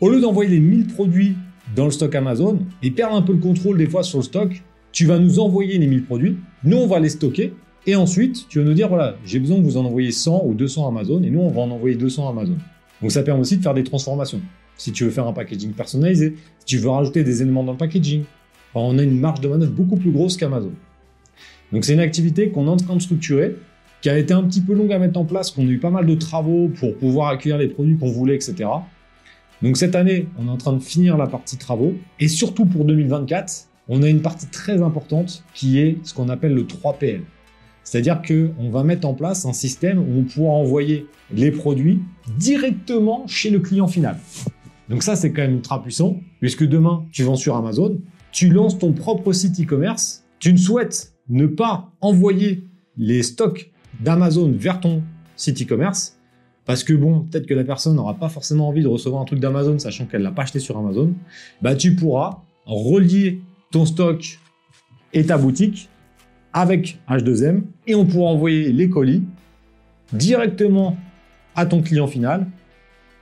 au 0.00 0.08
lieu 0.08 0.22
d'envoyer 0.22 0.52
les 0.52 0.60
1000 0.60 0.86
produits 0.86 1.36
dans 1.76 1.84
le 1.84 1.90
stock 1.90 2.14
Amazon 2.14 2.60
et 2.82 2.90
perdre 2.90 3.14
un 3.14 3.20
peu 3.20 3.34
le 3.34 3.40
contrôle 3.40 3.76
des 3.76 3.86
fois 3.86 4.02
sur 4.02 4.20
le 4.20 4.24
stock, 4.24 4.62
tu 4.90 5.04
vas 5.04 5.18
nous 5.18 5.38
envoyer 5.38 5.76
les 5.76 5.86
1000 5.86 6.04
produits, 6.04 6.38
nous 6.64 6.78
on 6.78 6.86
va 6.86 6.98
les 6.98 7.10
stocker 7.10 7.52
et 7.86 7.94
ensuite 7.94 8.48
tu 8.48 8.58
vas 8.58 8.64
nous 8.64 8.72
dire 8.72 8.88
voilà, 8.88 9.16
j'ai 9.26 9.38
besoin 9.38 9.58
que 9.58 9.62
vous 9.62 9.76
en 9.76 9.84
envoyiez 9.84 10.12
100 10.12 10.44
ou 10.46 10.54
200 10.54 10.88
Amazon 10.88 11.22
et 11.22 11.28
nous 11.28 11.40
on 11.40 11.50
va 11.50 11.60
en 11.60 11.70
envoyer 11.70 11.94
200 11.94 12.30
Amazon. 12.30 12.56
Donc 13.02 13.12
ça 13.12 13.22
permet 13.22 13.42
aussi 13.42 13.58
de 13.58 13.62
faire 13.62 13.74
des 13.74 13.84
transformations. 13.84 14.40
Si 14.78 14.92
tu 14.92 15.04
veux 15.04 15.10
faire 15.10 15.26
un 15.26 15.34
packaging 15.34 15.72
personnalisé, 15.72 16.36
si 16.60 16.64
tu 16.64 16.78
veux 16.78 16.88
rajouter 16.88 17.22
des 17.22 17.42
éléments 17.42 17.64
dans 17.64 17.72
le 17.72 17.78
packaging, 17.78 18.24
on 18.74 18.98
a 18.98 19.02
une 19.02 19.20
marge 19.20 19.42
de 19.42 19.48
manœuvre 19.48 19.72
beaucoup 19.72 19.96
plus 19.96 20.10
grosse 20.10 20.38
qu'Amazon. 20.38 20.72
Donc 21.72 21.84
c'est 21.84 21.92
une 21.94 22.00
activité 22.00 22.50
qu'on 22.50 22.66
est 22.66 22.70
en 22.70 22.76
train 22.76 22.96
de 22.96 23.02
structurer, 23.02 23.56
qui 24.00 24.08
a 24.08 24.18
été 24.18 24.32
un 24.32 24.42
petit 24.42 24.60
peu 24.60 24.74
longue 24.74 24.92
à 24.92 24.98
mettre 24.98 25.18
en 25.18 25.24
place, 25.24 25.50
qu'on 25.50 25.66
a 25.66 25.70
eu 25.70 25.78
pas 25.78 25.90
mal 25.90 26.06
de 26.06 26.14
travaux 26.14 26.68
pour 26.68 26.96
pouvoir 26.96 27.28
accueillir 27.28 27.58
les 27.58 27.68
produits 27.68 27.96
qu'on 27.96 28.10
voulait, 28.10 28.34
etc. 28.34 28.68
Donc 29.62 29.76
cette 29.76 29.94
année, 29.94 30.26
on 30.38 30.46
est 30.46 30.50
en 30.50 30.56
train 30.56 30.72
de 30.72 30.82
finir 30.82 31.16
la 31.16 31.26
partie 31.26 31.58
travaux. 31.58 31.94
Et 32.18 32.28
surtout 32.28 32.64
pour 32.64 32.84
2024, 32.84 33.68
on 33.88 34.02
a 34.02 34.08
une 34.08 34.22
partie 34.22 34.46
très 34.46 34.80
importante 34.82 35.44
qui 35.54 35.78
est 35.78 35.98
ce 36.02 36.14
qu'on 36.14 36.28
appelle 36.28 36.54
le 36.54 36.64
3PL. 36.64 37.20
C'est-à-dire 37.82 38.22
qu'on 38.22 38.70
va 38.70 38.84
mettre 38.84 39.06
en 39.06 39.14
place 39.14 39.44
un 39.46 39.52
système 39.52 39.98
où 39.98 40.20
on 40.20 40.24
pourra 40.24 40.52
envoyer 40.52 41.06
les 41.32 41.50
produits 41.50 42.00
directement 42.38 43.26
chez 43.26 43.50
le 43.50 43.58
client 43.60 43.88
final. 43.88 44.16
Donc 44.88 45.02
ça, 45.02 45.16
c'est 45.16 45.32
quand 45.32 45.42
même 45.42 45.56
ultra 45.56 45.82
puissant, 45.82 46.20
puisque 46.40 46.64
demain, 46.64 47.04
tu 47.12 47.22
vends 47.22 47.36
sur 47.36 47.56
Amazon, 47.56 47.98
tu 48.32 48.48
lances 48.48 48.78
ton 48.78 48.92
propre 48.92 49.32
site 49.32 49.60
e-commerce, 49.60 50.24
tu 50.38 50.52
ne 50.52 50.58
souhaites 50.58 51.12
ne 51.30 51.46
pas 51.46 51.90
envoyer 52.00 52.64
les 52.98 53.22
stocks 53.22 53.70
d'Amazon 54.00 54.52
vers 54.52 54.80
ton 54.80 55.02
site 55.36 55.62
e-commerce, 55.62 56.18
parce 56.66 56.84
que 56.84 56.92
bon, 56.92 57.20
peut-être 57.20 57.46
que 57.46 57.54
la 57.54 57.64
personne 57.64 57.96
n'aura 57.96 58.14
pas 58.14 58.28
forcément 58.28 58.68
envie 58.68 58.82
de 58.82 58.88
recevoir 58.88 59.22
un 59.22 59.24
truc 59.24 59.40
d'Amazon, 59.40 59.78
sachant 59.78 60.04
qu'elle 60.04 60.22
l'a 60.22 60.30
pas 60.30 60.42
acheté 60.42 60.58
sur 60.58 60.76
Amazon, 60.76 61.14
bah 61.62 61.74
tu 61.74 61.94
pourras 61.94 62.42
relier 62.66 63.40
ton 63.70 63.86
stock 63.86 64.38
et 65.12 65.24
ta 65.24 65.38
boutique 65.38 65.88
avec 66.52 66.98
H2M 67.08 67.62
et 67.86 67.94
on 67.94 68.04
pourra 68.04 68.30
envoyer 68.30 68.72
les 68.72 68.88
colis 68.88 69.22
directement 70.12 70.96
à 71.56 71.66
ton 71.66 71.82
client 71.82 72.06
final 72.06 72.46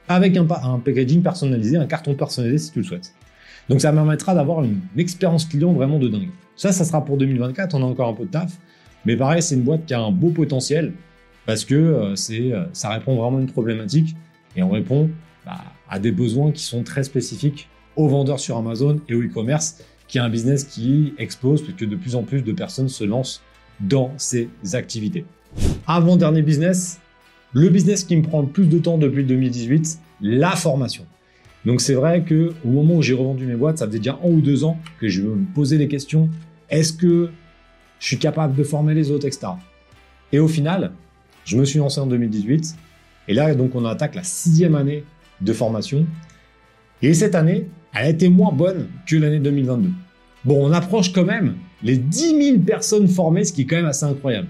avec 0.08 0.36
un, 0.36 0.46
un 0.62 0.78
packaging 0.78 1.22
personnalisé, 1.22 1.76
un 1.76 1.86
carton 1.86 2.14
personnalisé 2.14 2.58
si 2.58 2.72
tu 2.72 2.78
le 2.80 2.84
souhaites. 2.84 3.14
Donc 3.68 3.80
ça 3.80 3.92
permettra 3.92 4.34
d'avoir 4.34 4.64
une, 4.64 4.80
expérience 4.96 5.44
client 5.44 5.72
vraiment 5.72 5.98
de 5.98 6.08
dingue. 6.08 6.30
Ça, 6.58 6.72
ça 6.72 6.84
sera 6.84 7.04
pour 7.04 7.16
2024, 7.16 7.74
on 7.76 7.82
a 7.82 7.86
encore 7.86 8.08
un 8.08 8.14
peu 8.14 8.24
de 8.24 8.30
taf, 8.30 8.58
mais 9.06 9.16
pareil, 9.16 9.40
c'est 9.40 9.54
une 9.54 9.62
boîte 9.62 9.86
qui 9.86 9.94
a 9.94 10.00
un 10.00 10.10
beau 10.10 10.30
potentiel 10.30 10.92
parce 11.46 11.64
que 11.64 11.76
euh, 11.76 12.16
c'est, 12.16 12.52
euh, 12.52 12.64
ça 12.72 12.90
répond 12.90 13.14
vraiment 13.14 13.38
à 13.38 13.40
une 13.40 13.46
problématique 13.46 14.16
et 14.56 14.62
on 14.64 14.70
répond 14.70 15.08
bah, 15.46 15.62
à 15.88 16.00
des 16.00 16.10
besoins 16.10 16.50
qui 16.50 16.64
sont 16.64 16.82
très 16.82 17.04
spécifiques 17.04 17.68
aux 17.94 18.08
vendeurs 18.08 18.40
sur 18.40 18.56
Amazon 18.56 19.00
et 19.08 19.14
au 19.14 19.22
e-commerce, 19.22 19.84
qui 20.08 20.18
est 20.18 20.20
un 20.20 20.28
business 20.28 20.64
qui 20.64 21.14
explose 21.16 21.62
puisque 21.62 21.88
de 21.88 21.94
plus 21.94 22.16
en 22.16 22.24
plus 22.24 22.42
de 22.42 22.52
personnes 22.52 22.88
se 22.88 23.04
lancent 23.04 23.40
dans 23.78 24.12
ces 24.16 24.48
activités. 24.72 25.24
Avant-dernier 25.86 26.42
business, 26.42 26.98
le 27.52 27.68
business 27.68 28.02
qui 28.02 28.16
me 28.16 28.22
prend 28.22 28.42
le 28.42 28.48
plus 28.48 28.66
de 28.66 28.80
temps 28.80 28.98
depuis 28.98 29.24
2018, 29.24 30.00
la 30.22 30.50
formation. 30.50 31.06
Donc 31.64 31.80
c'est 31.80 31.94
vrai 31.94 32.22
que 32.22 32.52
au 32.64 32.68
moment 32.68 32.96
où 32.96 33.02
j'ai 33.02 33.14
revendu 33.14 33.46
mes 33.46 33.54
boîtes, 33.54 33.78
ça 33.78 33.86
faisait 33.86 33.98
déjà 33.98 34.18
un 34.24 34.28
ou 34.28 34.40
deux 34.40 34.64
ans 34.64 34.76
que 35.00 35.08
je 35.08 35.22
me 35.22 35.44
posais 35.54 35.78
des 35.78 35.88
questions. 35.88 36.28
Est-ce 36.70 36.92
que 36.92 37.30
je 37.98 38.06
suis 38.06 38.18
capable 38.18 38.54
de 38.54 38.62
former 38.62 38.94
les 38.94 39.10
autres, 39.10 39.26
etc. 39.26 39.48
Et 40.32 40.38
au 40.38 40.48
final, 40.48 40.92
je 41.44 41.56
me 41.56 41.64
suis 41.64 41.78
lancé 41.78 42.00
en 42.00 42.06
2018. 42.06 42.76
Et 43.28 43.34
là, 43.34 43.54
donc, 43.54 43.74
on 43.74 43.84
attaque 43.84 44.14
la 44.14 44.22
sixième 44.22 44.74
année 44.74 45.04
de 45.40 45.52
formation. 45.52 46.06
Et 47.02 47.14
cette 47.14 47.34
année, 47.34 47.68
elle 47.94 48.06
a 48.06 48.08
été 48.08 48.28
moins 48.28 48.52
bonne 48.52 48.88
que 49.06 49.16
l'année 49.16 49.40
2022. 49.40 49.90
Bon, 50.44 50.66
on 50.66 50.72
approche 50.72 51.12
quand 51.12 51.24
même 51.24 51.56
les 51.82 51.96
10 51.96 52.42
000 52.52 52.58
personnes 52.60 53.08
formées, 53.08 53.44
ce 53.44 53.52
qui 53.52 53.62
est 53.62 53.66
quand 53.66 53.76
même 53.76 53.86
assez 53.86 54.04
incroyable. 54.04 54.48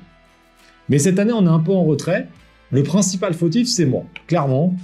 Mais 0.88 0.98
cette 0.98 1.18
année, 1.18 1.32
on 1.32 1.44
est 1.44 1.50
un 1.50 1.58
peu 1.58 1.72
en 1.72 1.84
retrait. 1.84 2.28
Le 2.70 2.82
principal 2.82 3.34
fautif, 3.34 3.68
c'est 3.68 3.86
moi. 3.86 4.04
Clairement, 4.26 4.74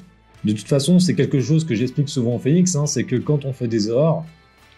de 0.44 0.52
toute 0.52 0.68
façon, 0.68 0.98
c'est 0.98 1.14
quelque 1.14 1.40
chose 1.40 1.64
que 1.64 1.74
j'explique 1.74 2.08
souvent 2.08 2.36
au 2.36 2.38
Phoenix, 2.38 2.76
hein, 2.76 2.86
c'est 2.86 3.04
que 3.04 3.16
quand 3.16 3.44
on 3.44 3.52
fait 3.52 3.68
des 3.68 3.88
erreurs, 3.88 4.24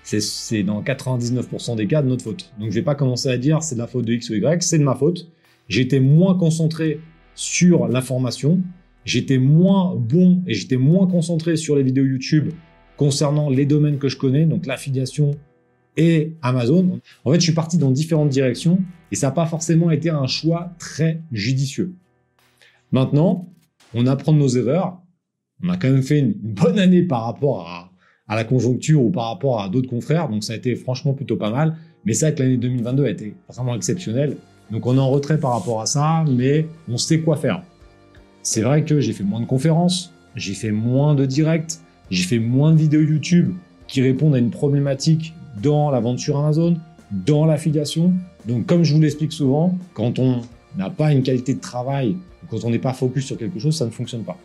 c'est 0.07 0.63
dans 0.63 0.83
99% 0.83 1.77
des 1.77 1.87
cas 1.87 2.01
de 2.01 2.09
notre 2.09 2.23
faute. 2.23 2.53
Donc 2.61 2.71
je 2.71 2.75
vais 2.77 2.83
pas 2.83 2.95
commencer 2.95 3.29
à 3.29 3.37
dire 3.39 3.63
c'est 3.63 3.75
de 3.75 3.81
la 3.81 3.89
faute 3.89 4.05
de 4.05 4.13
X 4.13 4.31
ou 4.31 4.35
Y, 4.35 4.63
c'est 4.63 4.79
de 4.79 4.85
ma 4.85 4.95
faute. 4.95 5.29
J'étais 5.69 5.99
moins 5.99 6.37
concentré 6.37 7.01
sur 7.35 7.89
la 7.89 8.01
formation. 8.01 8.61
J'étais 9.05 9.39
moins 9.39 9.95
bon 9.97 10.43
et 10.47 10.55
j'étais 10.55 10.77
moins 10.77 11.07
concentré 11.07 11.57
sur 11.57 11.77
les 11.77 11.83
vidéos 11.83 12.05
YouTube 12.05 12.53
concernant 12.97 13.51
les 13.51 13.67
domaines 13.67 13.99
que 13.99 14.09
je 14.09 14.17
connais, 14.17 14.47
donc 14.47 14.67
l'affiliation 14.67 15.33
et 15.97 16.37
Amazon. 16.43 17.01
En 17.25 17.33
fait, 17.33 17.41
je 17.41 17.45
suis 17.45 17.53
parti 17.53 17.79
dans 17.79 17.91
différentes 17.91 18.29
directions 18.29 18.81
et 19.11 19.17
ça 19.17 19.29
n'a 19.29 19.33
pas 19.33 19.47
forcément 19.47 19.91
été 19.91 20.11
un 20.11 20.27
choix 20.27 20.73
très 20.79 21.23
judicieux. 21.33 21.95
Maintenant, 22.93 23.49
on 23.95 24.07
apprend 24.07 24.33
de 24.33 24.39
nos 24.39 24.49
erreurs. 24.49 25.01
On 25.63 25.69
a 25.69 25.77
quand 25.77 25.91
même 25.91 26.03
fait 26.03 26.19
une 26.19 26.33
bonne 26.33 26.79
année 26.79 27.03
par 27.03 27.25
rapport 27.25 27.69
à, 27.69 27.86
à 28.29 28.35
la 28.35 28.45
conjoncture 28.45 29.03
ou 29.03 29.11
par 29.11 29.29
rapport 29.29 29.61
à 29.61 29.69
d'autres 29.69 29.89
confrères, 29.89 30.29
donc 30.29 30.45
ça 30.45 30.53
a 30.53 30.57
été 30.57 30.75
franchement 30.75 31.13
plutôt 31.13 31.37
pas 31.37 31.51
mal. 31.51 31.77
Mais 32.05 32.13
c'est 32.13 32.27
vrai 32.27 32.35
que 32.35 32.43
l'année 32.43 32.57
2022 32.57 33.05
a 33.05 33.11
été 33.11 33.35
vraiment 33.49 33.75
exceptionnelle. 33.75 34.37
Donc 34.71 34.87
on 34.87 34.97
est 34.97 35.01
en 35.01 35.11
retrait 35.11 35.39
par 35.39 35.53
rapport 35.53 35.81
à 35.81 35.87
ça, 35.87 36.25
mais 36.29 36.67
on 36.89 36.97
sait 36.97 37.21
quoi 37.21 37.37
faire. 37.37 37.63
C'est 38.43 38.63
vrai 38.63 38.85
que 38.85 39.01
j'ai 39.01 39.13
fait 39.13 39.25
moins 39.25 39.41
de 39.41 39.47
conférences, 39.47 40.13
j'ai 40.35 40.55
fait 40.55 40.71
moins 40.71 41.15
de 41.15 41.27
directs, 41.27 41.79
j'ai 42.11 42.25
fait 42.25 42.39
moins 42.39 42.73
de 42.73 42.79
vidéos 42.79 43.03
YouTube 43.03 43.55
qui 43.89 44.03
répondent 44.03 44.35
à 44.35 44.39
une 44.39 44.51
problématique 44.51 45.35
dans 45.63 45.91
la 45.91 46.01
vente 46.01 46.19
sur 46.19 46.37
Amazon, 46.37 46.77
dans 47.11 47.45
l'affiliation. 47.45 48.13
Donc 48.47 48.67
comme 48.67 48.83
je 48.83 48.95
vous 48.95 49.01
l'explique 49.01 49.33
souvent, 49.33 49.77
quand 49.95 50.19
on 50.19 50.43
n'a 50.77 50.91
pas 50.91 51.13
une 51.13 51.23
qualité 51.23 51.55
de 51.55 51.61
travail, 51.61 52.17
quand 52.51 52.65
on 52.65 52.71
n'est 52.71 52.79
pas 52.79 52.93
focus 52.93 53.27
sur 53.27 53.37
quelque 53.37 53.59
chose, 53.59 53.77
ça 53.77 53.87
ne 53.87 53.91
fonctionne 53.91 54.23
pas. 54.23 54.37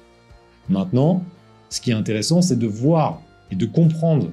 Maintenant, 0.69 1.23
ce 1.69 1.81
qui 1.81 1.91
est 1.91 1.95
intéressant, 1.95 2.41
c'est 2.41 2.57
de 2.57 2.67
voir 2.67 3.21
et 3.51 3.55
de 3.55 3.65
comprendre 3.65 4.31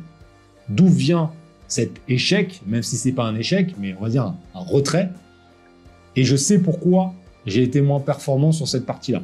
d'où 0.69 0.89
vient 0.89 1.31
cet 1.67 1.93
échec, 2.09 2.63
même 2.67 2.83
si 2.83 2.97
c'est 2.97 3.13
pas 3.13 3.25
un 3.25 3.37
échec, 3.37 3.75
mais 3.79 3.95
on 3.99 4.03
va 4.03 4.09
dire 4.09 4.25
un, 4.25 4.37
un 4.55 4.61
retrait. 4.61 5.11
Et 6.17 6.25
je 6.25 6.37
sais 6.37 6.59
pourquoi 6.59 7.15
j'ai 7.47 7.63
été 7.63 7.81
moins 7.81 8.01
performant 8.01 8.53
sur 8.53 8.69
cette 8.69 8.87
partie-là. 8.87 9.23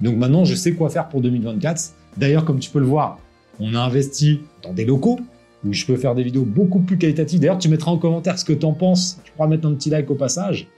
Donc 0.00 0.16
maintenant, 0.16 0.44
je 0.44 0.54
sais 0.54 0.72
quoi 0.72 0.88
faire 0.90 1.08
pour 1.08 1.20
2024. 1.20 1.92
D'ailleurs, 2.16 2.44
comme 2.44 2.58
tu 2.58 2.70
peux 2.70 2.80
le 2.80 2.86
voir, 2.86 3.18
on 3.58 3.74
a 3.74 3.80
investi 3.80 4.40
dans 4.62 4.72
des 4.72 4.84
locaux 4.84 5.20
où 5.64 5.72
je 5.72 5.84
peux 5.84 5.96
faire 5.96 6.14
des 6.14 6.22
vidéos 6.22 6.44
beaucoup 6.44 6.80
plus 6.80 6.96
qualitatives. 6.96 7.40
D'ailleurs, 7.40 7.58
tu 7.58 7.68
mettras 7.68 7.90
en 7.90 7.98
commentaire 7.98 8.38
ce 8.38 8.44
que 8.44 8.52
tu 8.52 8.64
en 8.64 8.72
penses. 8.72 9.20
Tu 9.24 9.32
pourras 9.32 9.48
mettre 9.48 9.66
un 9.68 9.74
petit 9.74 9.90
like 9.90 10.10
au 10.10 10.14
passage. 10.14 10.68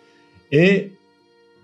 Et 0.50 0.92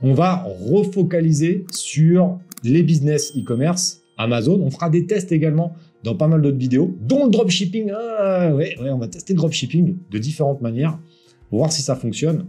on 0.00 0.14
va 0.14 0.46
refocaliser 0.70 1.66
sur 1.72 2.38
les 2.62 2.82
business 2.82 3.36
e-commerce 3.36 4.02
Amazon. 4.16 4.60
On 4.62 4.70
fera 4.70 4.88
des 4.88 5.06
tests 5.06 5.32
également 5.32 5.74
dans 6.04 6.14
pas 6.14 6.28
mal 6.28 6.42
d'autres 6.42 6.58
vidéos, 6.58 6.94
dont 7.00 7.24
le 7.24 7.30
dropshipping. 7.30 7.92
Ah, 7.94 8.54
ouais, 8.54 8.76
on 8.80 8.98
va 8.98 9.08
tester 9.08 9.32
le 9.32 9.38
dropshipping 9.38 9.96
de 10.10 10.18
différentes 10.18 10.60
manières 10.60 10.98
pour 11.50 11.58
voir 11.58 11.72
si 11.72 11.82
ça 11.82 11.96
fonctionne. 11.96 12.46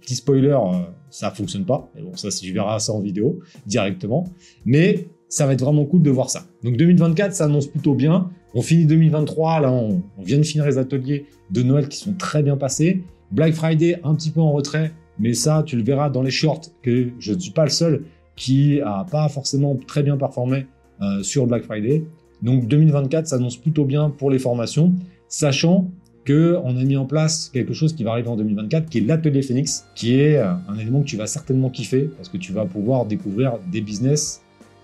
Petit 0.00 0.16
spoiler, 0.16 0.50
euh, 0.50 0.80
ça 1.08 1.30
fonctionne 1.30 1.64
pas. 1.64 1.90
Mais 1.94 2.02
bon, 2.02 2.14
ça, 2.14 2.30
si 2.30 2.46
je 2.46 2.52
verrai 2.52 2.78
ça 2.80 2.92
en 2.92 3.00
vidéo 3.00 3.40
directement. 3.66 4.24
Mais 4.66 5.08
ça 5.28 5.46
va 5.46 5.54
être 5.54 5.64
vraiment 5.64 5.86
cool 5.86 6.02
de 6.02 6.10
voir 6.10 6.28
ça. 6.28 6.44
Donc 6.62 6.76
2024, 6.76 7.32
ça 7.32 7.44
annonce 7.44 7.66
plutôt 7.66 7.94
bien. 7.94 8.30
On 8.54 8.62
finit 8.62 8.84
2023, 8.84 9.60
là, 9.60 9.72
on, 9.72 10.02
on 10.18 10.22
vient 10.22 10.38
de 10.38 10.42
finir 10.42 10.66
les 10.66 10.76
ateliers 10.76 11.26
de 11.50 11.62
Noël 11.62 11.88
qui 11.88 11.96
sont 11.96 12.12
très 12.12 12.42
bien 12.42 12.56
passés. 12.56 13.04
Black 13.30 13.54
Friday, 13.54 14.00
un 14.02 14.14
petit 14.14 14.30
peu 14.30 14.40
en 14.40 14.52
retrait, 14.52 14.92
mais 15.18 15.34
ça, 15.34 15.62
tu 15.64 15.76
le 15.76 15.84
verras 15.84 16.10
dans 16.10 16.22
les 16.22 16.32
shorts 16.32 16.62
que 16.82 17.10
je 17.18 17.32
ne 17.32 17.38
suis 17.38 17.52
pas 17.52 17.64
le 17.64 17.70
seul 17.70 18.04
qui 18.34 18.80
a 18.80 19.06
pas 19.10 19.28
forcément 19.28 19.76
très 19.86 20.02
bien 20.02 20.16
performé 20.16 20.66
euh, 21.02 21.22
sur 21.22 21.46
Black 21.46 21.62
Friday. 21.62 22.04
Donc 22.42 22.66
2024 22.66 23.26
s'annonce 23.26 23.56
plutôt 23.56 23.84
bien 23.84 24.10
pour 24.10 24.30
les 24.30 24.38
formations, 24.38 24.94
sachant 25.28 25.90
que 26.24 26.58
on 26.64 26.76
a 26.76 26.84
mis 26.84 26.96
en 26.96 27.06
place 27.06 27.50
quelque 27.52 27.72
chose 27.72 27.94
qui 27.94 28.04
va 28.04 28.12
arriver 28.12 28.28
en 28.28 28.36
2024, 28.36 28.88
qui 28.88 28.98
est 28.98 29.02
l'atelier 29.02 29.42
Phoenix, 29.42 29.86
qui 29.94 30.20
est 30.20 30.36
euh, 30.36 30.52
un 30.68 30.78
élément 30.78 31.00
que 31.00 31.06
tu 31.06 31.16
vas 31.16 31.26
certainement 31.26 31.70
kiffer 31.70 32.10
parce 32.16 32.28
que 32.28 32.36
tu 32.36 32.52
vas 32.52 32.66
pouvoir 32.66 33.06
découvrir 33.06 33.58
des 33.70 33.80
business 33.80 34.42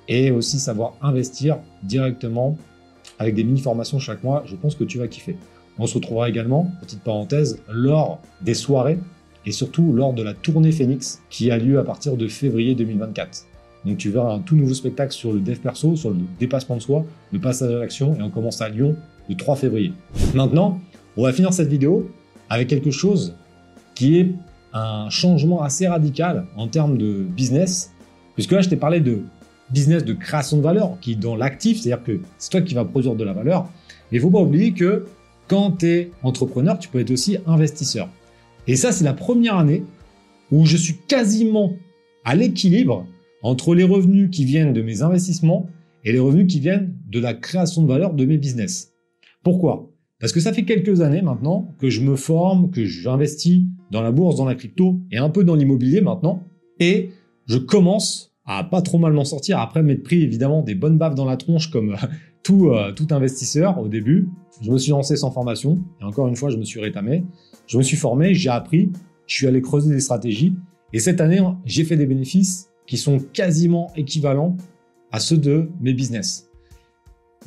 et 0.08 0.30
aussi 0.30 0.58
savoir 0.58 0.94
investir 1.02 1.58
directement 1.82 2.56
avec 3.18 3.34
des 3.34 3.44
mini-formations 3.44 3.98
chaque 3.98 4.22
mois. 4.22 4.44
Je 4.46 4.56
pense 4.56 4.75
que 4.75 4.84
tu 4.84 4.98
vas 4.98 5.08
kiffer. 5.08 5.36
On 5.78 5.86
se 5.86 5.94
retrouvera 5.94 6.28
également, 6.28 6.70
petite 6.80 7.02
parenthèse, 7.02 7.60
lors 7.70 8.20
des 8.40 8.54
soirées 8.54 8.98
et 9.44 9.52
surtout 9.52 9.92
lors 9.92 10.14
de 10.14 10.22
la 10.22 10.32
tournée 10.32 10.72
Phoenix 10.72 11.22
qui 11.28 11.50
a 11.50 11.58
lieu 11.58 11.78
à 11.78 11.84
partir 11.84 12.16
de 12.16 12.28
février 12.28 12.75
2024. 12.75 13.46
Donc 13.86 13.98
tu 13.98 14.10
verras 14.10 14.34
un 14.34 14.40
tout 14.40 14.56
nouveau 14.56 14.74
spectacle 14.74 15.12
sur 15.12 15.32
le 15.32 15.38
dev 15.38 15.58
perso, 15.58 15.94
sur 15.94 16.10
le 16.10 16.16
dépassement 16.40 16.76
de 16.76 16.82
soi, 16.82 17.04
le 17.32 17.38
passage 17.38 17.72
à 17.72 17.78
l'action 17.78 18.16
et 18.16 18.22
on 18.22 18.30
commence 18.30 18.60
à 18.60 18.68
Lyon 18.68 18.96
le 19.28 19.36
3 19.36 19.56
février. 19.56 19.92
Maintenant, 20.34 20.80
on 21.16 21.22
va 21.22 21.32
finir 21.32 21.52
cette 21.52 21.68
vidéo 21.68 22.10
avec 22.48 22.68
quelque 22.68 22.90
chose 22.90 23.36
qui 23.94 24.18
est 24.18 24.32
un 24.72 25.08
changement 25.08 25.62
assez 25.62 25.86
radical 25.86 26.46
en 26.56 26.66
termes 26.66 26.98
de 26.98 27.22
business, 27.22 27.92
puisque 28.34 28.52
là 28.52 28.60
je 28.60 28.68
t'ai 28.68 28.76
parlé 28.76 29.00
de 29.00 29.20
business 29.70 30.04
de 30.04 30.12
création 30.12 30.56
de 30.56 30.62
valeur 30.62 30.98
qui 31.00 31.12
est 31.12 31.16
dans 31.16 31.36
l'actif, 31.36 31.80
c'est-à-dire 31.80 32.04
que 32.04 32.20
c'est 32.38 32.50
toi 32.50 32.60
qui 32.62 32.74
vas 32.74 32.84
produire 32.84 33.14
de 33.14 33.24
la 33.24 33.32
valeur. 33.32 33.68
Mais 34.10 34.18
il 34.18 34.20
faut 34.20 34.30
pas 34.30 34.40
oublier 34.40 34.72
que 34.72 35.06
quand 35.48 35.78
tu 35.78 35.86
es 35.86 36.10
entrepreneur, 36.22 36.78
tu 36.78 36.88
peux 36.88 37.00
être 37.00 37.10
aussi 37.12 37.38
investisseur. 37.46 38.08
Et 38.66 38.74
ça, 38.74 38.90
c'est 38.90 39.04
la 39.04 39.12
première 39.12 39.56
année 39.56 39.84
où 40.50 40.66
je 40.66 40.76
suis 40.76 40.96
quasiment 41.08 41.72
à 42.24 42.34
l'équilibre 42.34 43.06
entre 43.42 43.74
les 43.74 43.84
revenus 43.84 44.30
qui 44.30 44.44
viennent 44.44 44.72
de 44.72 44.82
mes 44.82 45.02
investissements 45.02 45.66
et 46.04 46.12
les 46.12 46.18
revenus 46.18 46.46
qui 46.46 46.60
viennent 46.60 46.96
de 47.08 47.20
la 47.20 47.34
création 47.34 47.82
de 47.82 47.88
valeur 47.88 48.14
de 48.14 48.24
mes 48.24 48.38
business. 48.38 48.92
Pourquoi? 49.42 49.90
Parce 50.18 50.32
que 50.32 50.40
ça 50.40 50.52
fait 50.52 50.64
quelques 50.64 51.02
années 51.02 51.20
maintenant 51.20 51.74
que 51.78 51.90
je 51.90 52.00
me 52.00 52.16
forme, 52.16 52.70
que 52.70 52.84
j'investis 52.84 53.64
dans 53.90 54.02
la 54.02 54.12
bourse, 54.12 54.36
dans 54.36 54.46
la 54.46 54.54
crypto 54.54 55.00
et 55.10 55.18
un 55.18 55.28
peu 55.28 55.44
dans 55.44 55.54
l'immobilier 55.54 56.00
maintenant. 56.00 56.42
Et 56.80 57.10
je 57.46 57.58
commence 57.58 58.34
à 58.46 58.64
pas 58.64 58.80
trop 58.80 58.98
mal 58.98 59.12
m'en 59.12 59.24
sortir 59.24 59.58
après 59.58 59.82
m'être 59.82 60.02
pris 60.02 60.22
évidemment 60.22 60.62
des 60.62 60.74
bonnes 60.74 60.96
baves 60.96 61.14
dans 61.14 61.24
la 61.24 61.36
tronche 61.36 61.70
comme 61.70 61.96
tout, 62.42 62.70
euh, 62.70 62.92
tout 62.92 63.08
investisseur 63.10 63.78
au 63.78 63.88
début. 63.88 64.28
Je 64.62 64.70
me 64.70 64.78
suis 64.78 64.90
lancé 64.90 65.16
sans 65.16 65.30
formation 65.30 65.84
et 66.00 66.04
encore 66.04 66.28
une 66.28 66.36
fois 66.36 66.48
je 66.48 66.56
me 66.56 66.64
suis 66.64 66.80
rétamé. 66.80 67.24
Je 67.66 67.76
me 67.76 67.82
suis 67.82 67.96
formé, 67.96 68.32
j'ai 68.34 68.48
appris, 68.48 68.92
je 69.26 69.34
suis 69.34 69.46
allé 69.46 69.60
creuser 69.60 69.92
des 69.92 70.00
stratégies 70.00 70.54
et 70.92 70.98
cette 70.98 71.20
année 71.20 71.40
j'ai 71.64 71.84
fait 71.84 71.96
des 71.96 72.06
bénéfices 72.06 72.70
qui 72.86 72.96
sont 72.96 73.18
quasiment 73.18 73.90
équivalents 73.96 74.56
à 75.12 75.20
ceux 75.20 75.38
de 75.38 75.70
mes 75.80 75.94
business. 75.94 76.50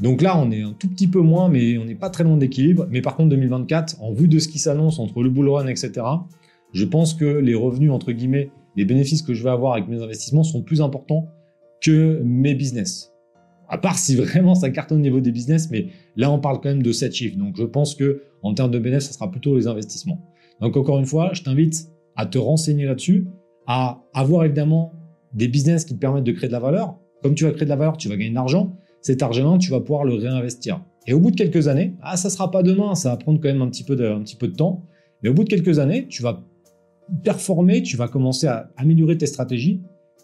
Donc 0.02 0.22
là, 0.22 0.38
on 0.38 0.50
est 0.52 0.62
un 0.62 0.74
tout 0.74 0.88
petit 0.88 1.08
peu 1.08 1.20
moins, 1.20 1.50
mais 1.50 1.78
on 1.78 1.86
n'est 1.86 1.96
pas 1.96 2.10
très 2.10 2.24
loin 2.24 2.38
d'équilibre. 2.38 2.88
Mais 2.90 3.02
par 3.02 3.16
contre, 3.16 3.30
2024, 3.30 4.02
en 4.02 4.14
vue 4.14 4.28
de 4.28 4.40
ce 4.40 4.48
qui 4.48 4.60
s'annonce 4.60 5.00
entre 5.00 5.22
le 5.22 5.30
bull 5.30 5.50
run, 5.50 5.68
etc., 5.68 5.92
je 6.72 6.86
pense 6.86 7.14
que 7.14 7.26
les 7.26 7.56
revenus, 7.56 7.92
entre 7.92 8.12
guillemets, 8.12 8.52
les 8.76 8.86
bénéfices 8.86 9.22
que 9.22 9.34
je 9.34 9.44
vais 9.44 9.50
avoir 9.50 9.74
avec 9.74 9.88
mes 9.90 10.02
investissements 10.02 10.44
sont 10.44 10.62
plus 10.62 10.82
importants 10.82 11.28
que 11.82 12.22
mes 12.24 12.54
business. 12.54 13.12
À 13.68 13.78
part 13.78 13.98
si 13.98 14.16
vraiment 14.16 14.56
ça 14.56 14.70
cartonne 14.70 15.00
au 15.00 15.02
niveau 15.02 15.20
des 15.20 15.32
business, 15.32 15.70
mais 15.70 15.88
là, 16.16 16.32
on 16.32 16.40
parle 16.40 16.60
quand 16.62 16.70
même 16.70 16.84
de 16.84 16.92
7 16.92 17.14
chiffres. 17.14 17.38
Donc, 17.38 17.56
je 17.58 17.64
pense 17.64 17.96
que 17.96 18.24
en 18.42 18.54
termes 18.54 18.72
de 18.72 18.80
bénéfices, 18.80 19.10
ça 19.10 19.14
sera 19.14 19.30
plutôt 19.30 19.58
les 19.58 19.68
investissements. 19.68 20.20
Donc, 20.62 20.78
encore 20.78 21.00
une 21.00 21.06
fois, 21.06 21.32
je 21.34 21.44
t'invite 21.44 21.90
à 22.16 22.26
te 22.26 22.38
renseigner 22.38 22.86
là-dessus, 22.86 23.28
à 23.68 24.02
avoir 24.14 24.46
évidemment 24.46 24.94
des 25.34 25.48
business 25.48 25.86
qui 25.86 25.94
te 25.96 26.00
permettent 26.00 26.24
de 26.24 26.32
créer 26.32 26.48
de 26.48 26.54
la 26.54 26.60
valeur. 26.60 26.98
Comme 27.22 27.36
tu 27.36 27.44
vas 27.44 27.52
créer 27.52 27.66
de 27.66 27.70
la 27.70 27.76
valeur, 27.76 27.98
tu 27.98 28.10
vas 28.10 28.16
gagner 28.16 28.30
de 28.30 28.36
l'argent. 28.36 28.76
Cet 29.02 29.22
argent, 29.22 29.58
tu 29.58 29.72
vas 29.72 29.80
pouvoir 29.80 30.04
le 30.04 30.16
réinvestir. 30.16 30.84
Et 31.08 31.14
au 31.14 31.20
bout 31.20 31.32
de 31.32 31.36
quelques 31.36 31.68
années, 31.68 31.96
ah, 32.02 32.18
ça 32.18 32.30
sera 32.30 32.52
pas 32.52 32.64
demain, 32.64 32.96
ça 32.96 33.10
va 33.10 33.18
prendre 33.18 33.40
quand 33.40 33.48
même 33.48 33.62
un 33.62 33.70
petit 33.70 33.84
peu 33.84 33.96
de, 33.96 34.06
un 34.06 34.22
petit 34.22 34.36
peu 34.36 34.48
de 34.48 34.56
temps. 34.56 34.84
Mais 35.24 35.30
au 35.30 35.34
bout 35.34 35.44
de 35.44 35.50
quelques 35.50 35.80
années, 35.80 36.08
tu 36.08 36.22
vas 36.22 36.44
performer, 37.24 37.82
tu 37.82 37.98
vas 37.98 38.08
commencer 38.08 38.48
à 38.48 38.72
améliorer 38.78 39.18
tes 39.18 39.26
stratégies. 39.26 39.82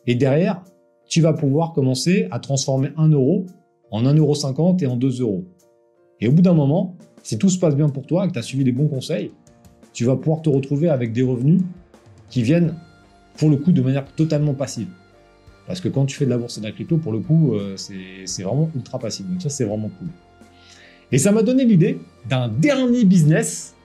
Et 0.08 0.16
derrière, 0.16 0.64
tu 1.08 1.22
vas 1.22 1.34
pouvoir 1.34 1.74
commencer 1.74 2.28
à 2.32 2.40
transformer 2.40 2.90
1 2.98 3.10
euro 3.10 3.46
en 3.92 4.04
1,50 4.04 4.18
euro 4.60 4.78
et 4.80 4.88
en 4.88 4.96
2 4.96 5.22
euros. 5.22 5.46
Et 6.20 6.28
au 6.28 6.32
bout 6.32 6.42
d'un 6.42 6.54
moment, 6.54 6.96
si 7.24 7.38
tout 7.38 7.50
se 7.50 7.58
passe 7.58 7.76
bien 7.76 7.90
pour 7.90 8.06
toi, 8.06 8.28
que 8.28 8.34
tu 8.34 8.40
as 8.40 8.44
suivi 8.44 8.64
les 8.64 8.72
bons 8.72 8.88
conseils, 8.88 9.32
tu 9.94 10.06
vas 10.06 10.16
pouvoir 10.16 10.42
te 10.42 10.50
retrouver 10.50 10.90
avec 10.90 11.14
des 11.14 11.24
revenus 11.24 11.62
qui 12.30 12.44
viennent 12.44 12.76
pour 13.38 13.50
le 13.50 13.58
coup 13.58 13.72
de 13.72 13.82
manière 13.82 14.06
totalement 14.06 14.54
passive. 14.54 14.88
Parce 15.68 15.82
que 15.82 15.88
quand 15.88 16.06
tu 16.06 16.16
fais 16.16 16.26
de 16.26 16.30
la 16.30 16.38
bourse 16.38 16.58
et 16.58 16.62
de 16.62 16.66
la 16.66 16.72
crypto, 16.72 16.98
pour 16.98 17.12
le 17.12 17.20
coup, 17.20 17.56
euh, 17.56 17.76
c'est 17.78 18.44
vraiment 18.44 18.70
ultra 18.76 19.00
passif. 19.00 19.26
Donc 19.26 19.42
ça, 19.42 19.50
c'est 19.50 19.66
vraiment 19.66 19.90
cool. 19.90 20.08
Et 21.12 21.18
ça 21.18 21.32
m'a 21.32 21.44
donné 21.44 21.66
l'idée 21.66 22.00
d'un 22.30 22.48
dernier 22.48 23.04
business 23.04 23.76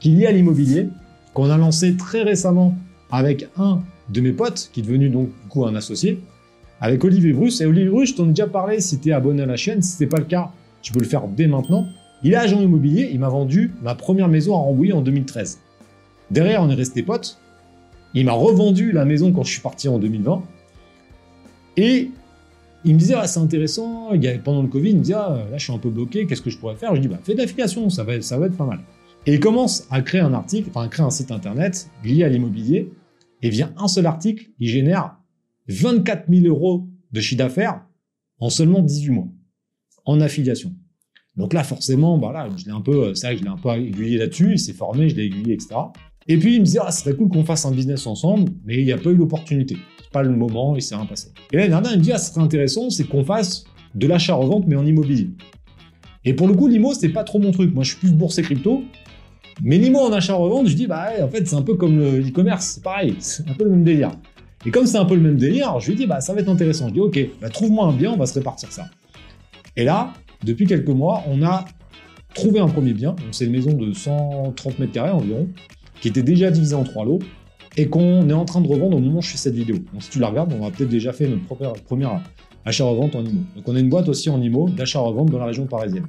qui 0.00 0.12
est 0.12 0.16
lié 0.16 0.26
à 0.26 0.32
l'immobilier, 0.32 0.88
qu'on 1.34 1.50
a 1.50 1.56
lancé 1.56 1.96
très 1.96 2.22
récemment 2.22 2.76
avec 3.10 3.48
un 3.58 3.80
de 4.10 4.20
mes 4.20 4.32
potes, 4.32 4.70
qui 4.72 4.80
est 4.80 4.82
devenu 4.82 5.08
donc 5.08 5.28
du 5.28 5.48
coup 5.48 5.66
un 5.66 5.74
associé, 5.74 6.20
avec 6.80 7.02
Olivier 7.04 7.32
Bruce. 7.32 7.60
Et 7.60 7.66
Olivier 7.66 7.90
Bruce, 7.90 8.10
je 8.10 8.14
t'en 8.14 8.24
ai 8.26 8.28
déjà 8.28 8.46
parlé 8.46 8.80
si 8.80 8.98
tu 8.98 9.10
es 9.10 9.12
abonné 9.12 9.42
à 9.42 9.46
la 9.46 9.56
chaîne. 9.56 9.82
Si 9.82 9.96
ce 9.96 10.02
n'est 10.02 10.08
pas 10.08 10.18
le 10.18 10.24
cas, 10.24 10.50
tu 10.82 10.92
peux 10.92 11.00
le 11.00 11.06
faire 11.06 11.26
dès 11.28 11.46
maintenant. 11.46 11.86
Il 12.22 12.32
est 12.32 12.36
agent 12.36 12.60
immobilier, 12.60 13.10
il 13.12 13.20
m'a 13.20 13.28
vendu 13.28 13.72
ma 13.82 13.94
première 13.94 14.28
maison 14.28 14.54
à 14.54 14.58
Rambouillet 14.58 14.92
en 14.92 15.02
2013. 15.02 15.58
Derrière, 16.30 16.62
on 16.62 16.70
est 16.70 16.74
resté 16.74 17.02
potes. 17.02 17.38
Il 18.14 18.24
m'a 18.24 18.32
revendu 18.32 18.92
la 18.92 19.04
maison 19.04 19.32
quand 19.32 19.42
je 19.42 19.52
suis 19.52 19.60
parti 19.60 19.88
en 19.88 19.98
2020. 19.98 20.42
Et 21.76 22.10
il 22.84 22.94
me 22.94 22.98
disait, 22.98 23.14
ah, 23.14 23.26
c'est 23.26 23.40
intéressant. 23.40 24.10
Pendant 24.44 24.62
le 24.62 24.68
Covid, 24.68 24.90
il 24.90 24.96
me 24.96 25.02
disait, 25.02 25.14
ah, 25.14 25.46
là, 25.50 25.58
je 25.58 25.64
suis 25.64 25.72
un 25.72 25.78
peu 25.78 25.90
bloqué. 25.90 26.26
Qu'est-ce 26.26 26.42
que 26.42 26.50
je 26.50 26.58
pourrais 26.58 26.76
faire? 26.76 26.94
Je 26.94 27.00
dis, 27.00 27.08
bah, 27.08 27.18
fais 27.22 27.34
de 27.34 27.38
l'affiliation, 27.38 27.90
ça 27.90 28.04
va, 28.04 28.20
ça 28.20 28.38
va 28.38 28.46
être 28.46 28.56
pas 28.56 28.66
mal. 28.66 28.80
Et 29.26 29.34
il 29.34 29.40
commence 29.40 29.86
à 29.90 30.00
créer 30.00 30.20
un 30.20 30.32
article, 30.32 30.70
enfin, 30.70 30.84
à 30.84 30.88
créer 30.88 31.04
un 31.04 31.10
site 31.10 31.30
internet 31.30 31.90
lié 32.04 32.24
à 32.24 32.28
l'immobilier. 32.28 32.90
Et 33.42 33.50
vient 33.50 33.72
un 33.76 33.88
seul 33.88 34.06
article, 34.06 34.48
il 34.58 34.68
génère 34.68 35.16
24 35.68 36.24
000 36.28 36.46
euros 36.46 36.88
de 37.12 37.20
chiffre 37.20 37.38
d'affaires 37.38 37.82
en 38.40 38.50
seulement 38.50 38.80
18 38.80 39.10
mois 39.10 39.28
en 40.04 40.20
affiliation. 40.20 40.74
Donc 41.36 41.52
là, 41.52 41.62
forcément, 41.62 42.18
bah 42.18 42.48
je 42.56 42.64
l'ai 42.64 42.72
un 42.72 42.80
peu, 42.80 43.14
c'est 43.14 43.28
vrai 43.28 43.34
que 43.36 43.40
je 43.40 43.44
l'ai 43.44 43.50
un 43.50 43.56
peu 43.56 43.70
aiguillé 43.70 44.18
là-dessus, 44.18 44.52
il 44.52 44.58
s'est 44.58 44.72
formé, 44.72 45.08
je 45.08 45.14
l'ai 45.14 45.26
aiguillé, 45.26 45.54
etc. 45.54 45.76
Et 46.28 46.38
puis 46.38 46.56
il 46.56 46.60
me 46.60 46.66
dit, 46.66 46.78
ah, 46.78 46.90
c'est 46.90 47.16
cool 47.16 47.28
qu'on 47.28 47.44
fasse 47.44 47.64
un 47.64 47.70
business 47.70 48.06
ensemble, 48.06 48.52
mais 48.64 48.76
il 48.76 48.84
n'y 48.84 48.92
a 48.92 48.98
pas 48.98 49.10
eu 49.10 49.16
l'opportunité. 49.16 49.78
C'est 49.98 50.10
pas 50.10 50.22
le 50.22 50.30
moment, 50.30 50.76
il 50.76 50.82
s'est 50.82 50.94
rien 50.94 51.06
passé. 51.06 51.28
Et 51.52 51.56
l'année 51.56 51.70
dernière, 51.70 51.92
il 51.92 51.98
me 51.98 52.02
dit, 52.02 52.12
ah, 52.12 52.18
ce 52.18 52.32
serait 52.32 52.42
intéressant, 52.42 52.90
c'est 52.90 53.04
qu'on 53.04 53.24
fasse 53.24 53.64
de 53.94 54.06
l'achat-revente, 54.06 54.64
mais 54.66 54.76
en 54.76 54.86
immobilier. 54.86 55.30
Et 56.24 56.34
pour 56.34 56.46
le 56.46 56.54
coup, 56.54 56.68
l'IMO, 56.68 56.92
c'est 56.92 57.08
pas 57.08 57.24
trop 57.24 57.38
mon 57.38 57.50
truc. 57.50 57.74
Moi, 57.74 57.84
je 57.84 57.90
suis 57.90 57.98
plus 57.98 58.12
bourse 58.12 58.40
crypto. 58.42 58.82
Mais 59.62 59.78
l'IMO 59.78 59.98
en 60.00 60.12
achat-revente, 60.12 60.68
je 60.68 60.74
dis, 60.74 60.86
bah, 60.86 61.08
en 61.22 61.28
fait, 61.28 61.48
c'est 61.48 61.56
un 61.56 61.62
peu 61.62 61.74
comme 61.74 61.98
l'e-commerce, 61.98 62.74
c'est 62.74 62.82
pareil, 62.82 63.16
c'est 63.18 63.48
un 63.48 63.54
peu 63.54 63.64
le 63.64 63.70
même 63.70 63.84
délire. 63.84 64.10
Et 64.66 64.70
comme 64.70 64.86
c'est 64.86 64.98
un 64.98 65.04
peu 65.04 65.14
le 65.14 65.22
même 65.22 65.36
délire, 65.36 65.80
je 65.80 65.88
lui 65.88 65.96
dis, 65.96 66.06
bah, 66.06 66.20
ça 66.20 66.34
va 66.34 66.40
être 66.40 66.48
intéressant. 66.48 66.88
Je 66.88 66.94
dis, 66.94 67.00
ok, 67.00 67.18
bah, 67.40 67.48
trouve-moi 67.48 67.86
un 67.86 67.92
bien, 67.92 68.12
on 68.12 68.16
va 68.16 68.26
se 68.26 68.34
répartir 68.34 68.70
ça. 68.70 68.88
Et 69.76 69.84
là, 69.84 70.12
depuis 70.44 70.66
quelques 70.66 70.88
mois, 70.88 71.24
on 71.26 71.42
a 71.42 71.64
trouvé 72.34 72.60
un 72.60 72.68
premier 72.68 72.92
bien. 72.92 73.16
C'est 73.32 73.46
une 73.46 73.52
maison 73.52 73.72
de 73.72 73.92
130 73.92 74.78
mètres 74.78 74.92
carrés 74.92 75.10
environ, 75.10 75.48
qui 76.00 76.08
était 76.08 76.22
déjà 76.22 76.50
divisé 76.50 76.74
en 76.74 76.84
trois 76.84 77.04
lots 77.04 77.20
et 77.76 77.88
qu'on 77.88 78.28
est 78.28 78.34
en 78.34 78.44
train 78.44 78.60
de 78.60 78.68
revendre 78.68 78.96
au 78.96 79.00
moment 79.00 79.18
où 79.18 79.22
je 79.22 79.30
fais 79.30 79.38
cette 79.38 79.54
vidéo. 79.54 79.76
Donc 79.92 80.02
si 80.02 80.10
tu 80.10 80.18
la 80.18 80.28
regardes, 80.28 80.52
on 80.52 80.66
a 80.66 80.70
peut-être 80.70 80.88
déjà 80.88 81.12
fait 81.12 81.28
notre 81.28 81.44
première 81.84 82.22
achat-revente 82.64 83.14
en 83.14 83.24
IMO. 83.24 83.42
Donc 83.56 83.68
on 83.68 83.76
a 83.76 83.80
une 83.80 83.88
boîte 83.88 84.08
aussi 84.08 84.30
en 84.30 84.40
IMO 84.40 84.68
d'achat-revente 84.68 85.30
dans 85.30 85.38
la 85.38 85.46
région 85.46 85.66
parisienne. 85.66 86.06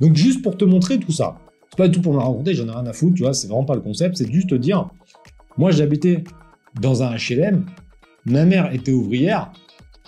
Donc 0.00 0.16
juste 0.16 0.42
pour 0.42 0.56
te 0.56 0.64
montrer 0.64 0.98
tout 0.98 1.12
ça, 1.12 1.36
pas 1.76 1.88
du 1.88 1.96
tout 1.96 2.02
pour 2.02 2.14
me 2.14 2.18
raconter, 2.18 2.54
j'en 2.54 2.66
ai 2.68 2.72
rien 2.72 2.86
à 2.86 2.92
foutre, 2.92 3.14
tu 3.14 3.22
vois, 3.22 3.34
c'est 3.34 3.48
vraiment 3.48 3.64
pas 3.64 3.74
le 3.74 3.80
concept, 3.80 4.16
c'est 4.16 4.30
juste 4.30 4.50
te 4.50 4.54
dire, 4.54 4.88
moi 5.56 5.70
j'habitais 5.70 6.24
dans 6.80 7.02
un 7.02 7.16
HLM, 7.16 7.64
ma 8.24 8.44
mère 8.44 8.72
était 8.74 8.92
ouvrière, 8.92 9.52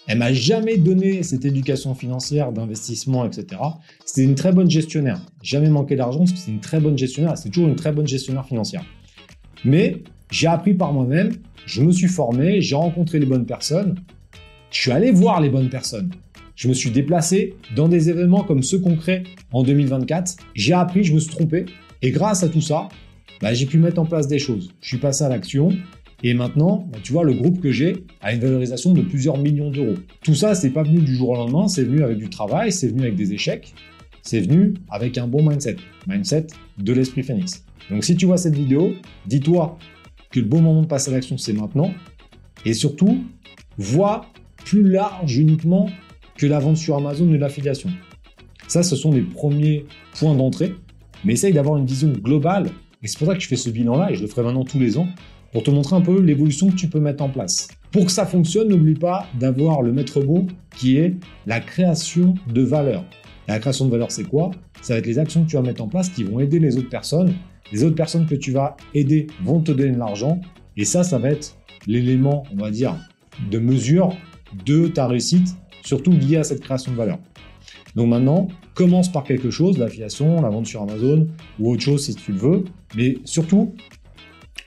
elle 0.09 0.19
m'a 0.19 0.33
jamais 0.33 0.79
donné 0.79 1.23
cette 1.23 1.45
éducation 1.45 1.95
financière, 1.95 2.53
d'investissement, 2.53 3.25
etc. 3.25 3.61
C'était 4.05 4.25
une 4.25 4.35
très 4.35 4.53
bonne 4.53 4.69
gestionnaire. 4.69 5.21
Jamais 5.43 5.69
manqué 5.69 5.95
d'argent 5.95 6.25
c'est 6.27 6.51
une 6.51 6.61
très 6.61 6.81
bonne 6.81 6.99
gestionnaire. 6.99 7.39
C'est 7.39 7.51
toujours 7.51 7.69
une 7.69 7.77
très 7.77 7.93
bonne 7.93 8.07
gestionnaire 8.07 8.45
financière. 8.45 8.85
Mais 9.64 10.02
j'ai 10.31 10.47
appris 10.47 10.75
par 10.75 10.92
moi-même, 10.92 11.33
je 11.66 11.83
me 11.83 11.92
suis 11.92 12.09
formé, 12.09 12.61
j'ai 12.61 12.75
rencontré 12.75 13.19
les 13.19 13.26
bonnes 13.26 13.47
personnes, 13.47 13.97
je 14.71 14.81
suis 14.81 14.90
allé 14.90 15.11
voir 15.11 15.40
les 15.40 15.50
bonnes 15.50 15.69
personnes. 15.69 16.11
Je 16.57 16.69
me 16.69 16.75
suis 16.75 16.90
déplacé 16.90 17.54
dans 17.76 17.88
des 17.88 18.09
événements 18.09 18.45
comme 18.45 18.62
ceux 18.62 18.78
crée 18.78 19.25
en 19.52 19.62
2024. 19.62 20.37
J'ai 20.54 20.73
appris, 20.73 21.04
je 21.04 21.14
me 21.14 21.19
suis 21.19 21.31
trompé. 21.31 21.66
Et 22.02 22.11
grâce 22.11 22.42
à 22.42 22.49
tout 22.49 22.61
ça, 22.61 22.88
bah, 23.40 23.52
j'ai 23.54 23.66
pu 23.66 23.78
mettre 23.78 24.00
en 24.00 24.07
place 24.07 24.28
des 24.28 24.38
choses. 24.38 24.73
Je 24.81 24.88
suis 24.88 24.99
passé 24.99 25.25
à 25.25 25.28
l'action. 25.28 25.71
Et 26.23 26.35
maintenant, 26.35 26.88
bah, 26.92 26.99
tu 27.02 27.12
vois, 27.12 27.25
le 27.25 27.35
groupe 27.35 27.61
que 27.61 27.73
j'ai 27.73 28.04
a 28.21 28.33
une 28.33 28.40
valorisation 28.40 28.92
de 28.92 29.02
plusieurs 29.02 29.38
millions 29.38 29.71
d'euros. 29.71 29.97
Tout 30.25 30.35
ça, 30.35 30.54
c'est 30.54 30.71
pas 30.71 30.85
venu 30.85 31.00
du 31.00 31.16
jour 31.16 31.31
au 31.31 31.35
lendemain, 31.35 31.69
c'est 31.69 31.85
venu 31.85 32.02
avec 32.02 32.19
du 32.19 32.31
travail, 32.31 32.71
c'est 32.71 32.88
venu 32.88 33.02
avec 33.02 33.16
des 33.16 33.33
échecs, 33.33 33.75
c'est 34.23 34.40
venu 34.40 34.75
avec 34.88 35.19
un 35.19 35.26
bon 35.26 35.42
mindset, 35.42 35.76
mindset 36.07 36.47
de 36.78 36.92
l'esprit 36.92 37.25
phoenix. 37.25 37.64
Donc 37.91 38.05
si 38.05 38.17
tu 38.17 38.27
vois 38.27 38.37
cette 38.37 38.55
vidéo, 38.55 38.93
dis-toi 39.27 39.79
que 40.31 40.41
le 40.41 40.47
bon 40.47 40.62
moment 40.62 40.83
de 40.83 40.87
passer 40.87 41.11
à 41.11 41.15
l'action, 41.15 41.37
c'est 41.37 41.53
maintenant. 41.53 41.91
Et 42.65 42.75
surtout, 42.75 43.25
vois 43.77 44.27
plus 44.65 44.89
large 44.89 45.37
uniquement 45.37 45.89
que 46.37 46.47
la 46.47 46.59
vente 46.59 46.77
sur 46.77 46.97
Amazon 46.97 47.29
ou 47.29 47.35
l'affiliation. 47.35 47.91
Ça, 48.69 48.83
ce 48.83 48.97
sont 48.97 49.12
les 49.12 49.23
premiers 49.23 49.85
points 50.19 50.35
d'entrée, 50.35 50.75
mais 51.25 51.35
essaye 51.35 51.53
d'avoir 51.53 51.77
une 51.77 51.85
vision 51.85 52.09
globale. 52.11 52.71
Et 53.03 53.09
c'est 53.09 53.19
pour 53.19 53.27
ça 53.27 53.35
que 53.35 53.41
je 53.41 53.49
fais 53.49 53.57
ce 53.57 53.69
bilan-là, 53.69 54.12
et 54.12 54.15
je 54.15 54.23
le 54.23 54.29
ferai 54.29 54.43
maintenant 54.43 54.65
tous 54.65 54.79
les 54.79 54.97
ans, 54.97 55.09
pour 55.53 55.62
te 55.62 55.71
montrer 55.71 55.97
un 55.97 56.01
peu 56.01 56.21
l'évolution 56.21 56.71
que 56.71 56.77
tu 56.77 56.89
peux 56.89 57.01
mettre 57.01 57.23
en 57.23 57.29
place. 57.29 57.69
Pour 57.91 58.07
que 58.07 58.12
ça 58.12 58.25
fonctionne, 58.25 58.69
n'oublie 58.69 58.95
pas 58.95 59.27
d'avoir 59.39 59.83
le 59.83 59.93
maître 59.93 60.23
mot 60.23 60.47
qui 60.75 60.97
est 60.97 61.17
la 61.47 61.61
création 61.61 62.35
de 62.51 62.62
valeur. 62.62 63.05
la 63.49 63.59
création 63.59 63.85
de 63.85 63.91
valeur, 63.91 64.11
c'est 64.11 64.25
quoi? 64.25 64.53
Ça 64.81 64.95
va 64.95 65.01
être 65.01 65.07
les 65.07 65.19
actions 65.19 65.45
que 65.45 65.51
tu 65.51 65.57
vas 65.57 65.62
mettre 65.62 65.83
en 65.83 65.89
place 65.89 66.09
qui 66.09 66.25
vont 66.25 66.41
aider 66.41 66.59
les 66.59 66.79
autres 66.79 66.89
personnes. 66.89 67.35
Les 67.73 67.85
autres 67.85 67.97
personnes 67.97 68.26
que 68.26 68.35
tu 68.35 68.52
vas 68.52 68.76
aider 68.95 69.26
vont 69.43 69.61
te 69.61 69.73
donner 69.73 69.93
de 69.93 69.99
l'argent. 69.99 70.41
Et 70.76 70.85
ça, 70.85 71.02
ça 71.02 71.19
va 71.19 71.31
être 71.31 71.57
l'élément, 71.87 72.45
on 72.52 72.57
va 72.57 72.71
dire, 72.71 72.97
de 73.50 73.59
mesure 73.59 74.14
de 74.67 74.88
ta 74.88 75.07
réussite, 75.07 75.57
surtout 75.83 76.12
lié 76.12 76.37
à 76.37 76.45
cette 76.45 76.61
création 76.61 76.93
de 76.93 76.97
valeur. 76.97 77.19
Donc 77.97 78.09
maintenant, 78.09 78.49
commence 78.75 79.11
par 79.11 79.25
quelque 79.25 79.50
chose, 79.50 79.79
l'affiliation, 79.79 80.41
la 80.41 80.49
vente 80.49 80.67
sur 80.67 80.83
Amazon 80.83 81.26
ou 81.59 81.73
autre 81.73 81.83
chose 81.83 82.05
si 82.05 82.14
tu 82.14 82.33
le 82.33 82.38
veux, 82.38 82.64
mais 82.97 83.19
surtout, 83.25 83.75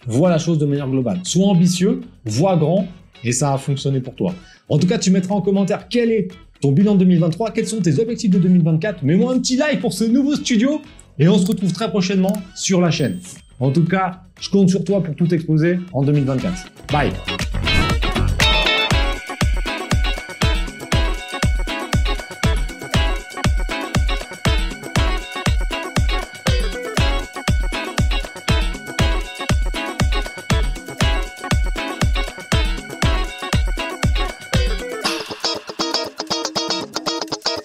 vois 0.06 0.30
la 0.30 0.38
chose 0.38 0.58
de 0.58 0.66
manière 0.66 0.90
globale. 0.90 1.20
Sois 1.24 1.46
ambitieux, 1.46 2.02
vois 2.26 2.56
grand 2.56 2.88
et 3.24 3.32
ça 3.32 3.54
a 3.54 3.58
fonctionné 3.58 4.00
pour 4.00 4.16
toi. 4.16 4.34
En 4.70 4.78
tout 4.78 4.88
cas, 4.88 4.98
tu 4.98 5.12
mettras 5.12 5.36
en 5.36 5.42
commentaire 5.42 5.88
quel 5.90 6.12
est 6.12 6.28
ton 6.62 6.72
bilan 6.72 6.96
2023, 6.96 7.52
quels 7.52 7.68
sont 7.68 7.82
tes 7.82 8.00
objectifs 8.00 8.30
de 8.30 8.40
2024. 8.40 9.04
Mets-moi 9.04 9.34
un 9.34 9.40
petit 9.40 9.58
like 9.58 9.82
pour 9.82 9.94
ce 9.94 10.04
nouveau 10.04 10.36
studio 10.36 10.82
et 11.20 11.28
on 11.28 11.38
se 11.38 11.48
retrouve 11.48 11.72
très 11.72 11.90
prochainement 11.90 12.34
sur 12.56 12.82
la 12.82 12.92
chaîne. 12.92 13.20
En 13.60 13.72
tout 13.72 13.86
cas, 13.86 14.22
je 14.40 14.50
compte 14.50 14.70
sur 14.70 14.84
toi 14.84 15.02
pour 15.02 15.16
tout 15.16 15.34
exposer 15.34 15.80
en 15.94 16.04
2024. 16.04 16.72
Bye 16.92 17.12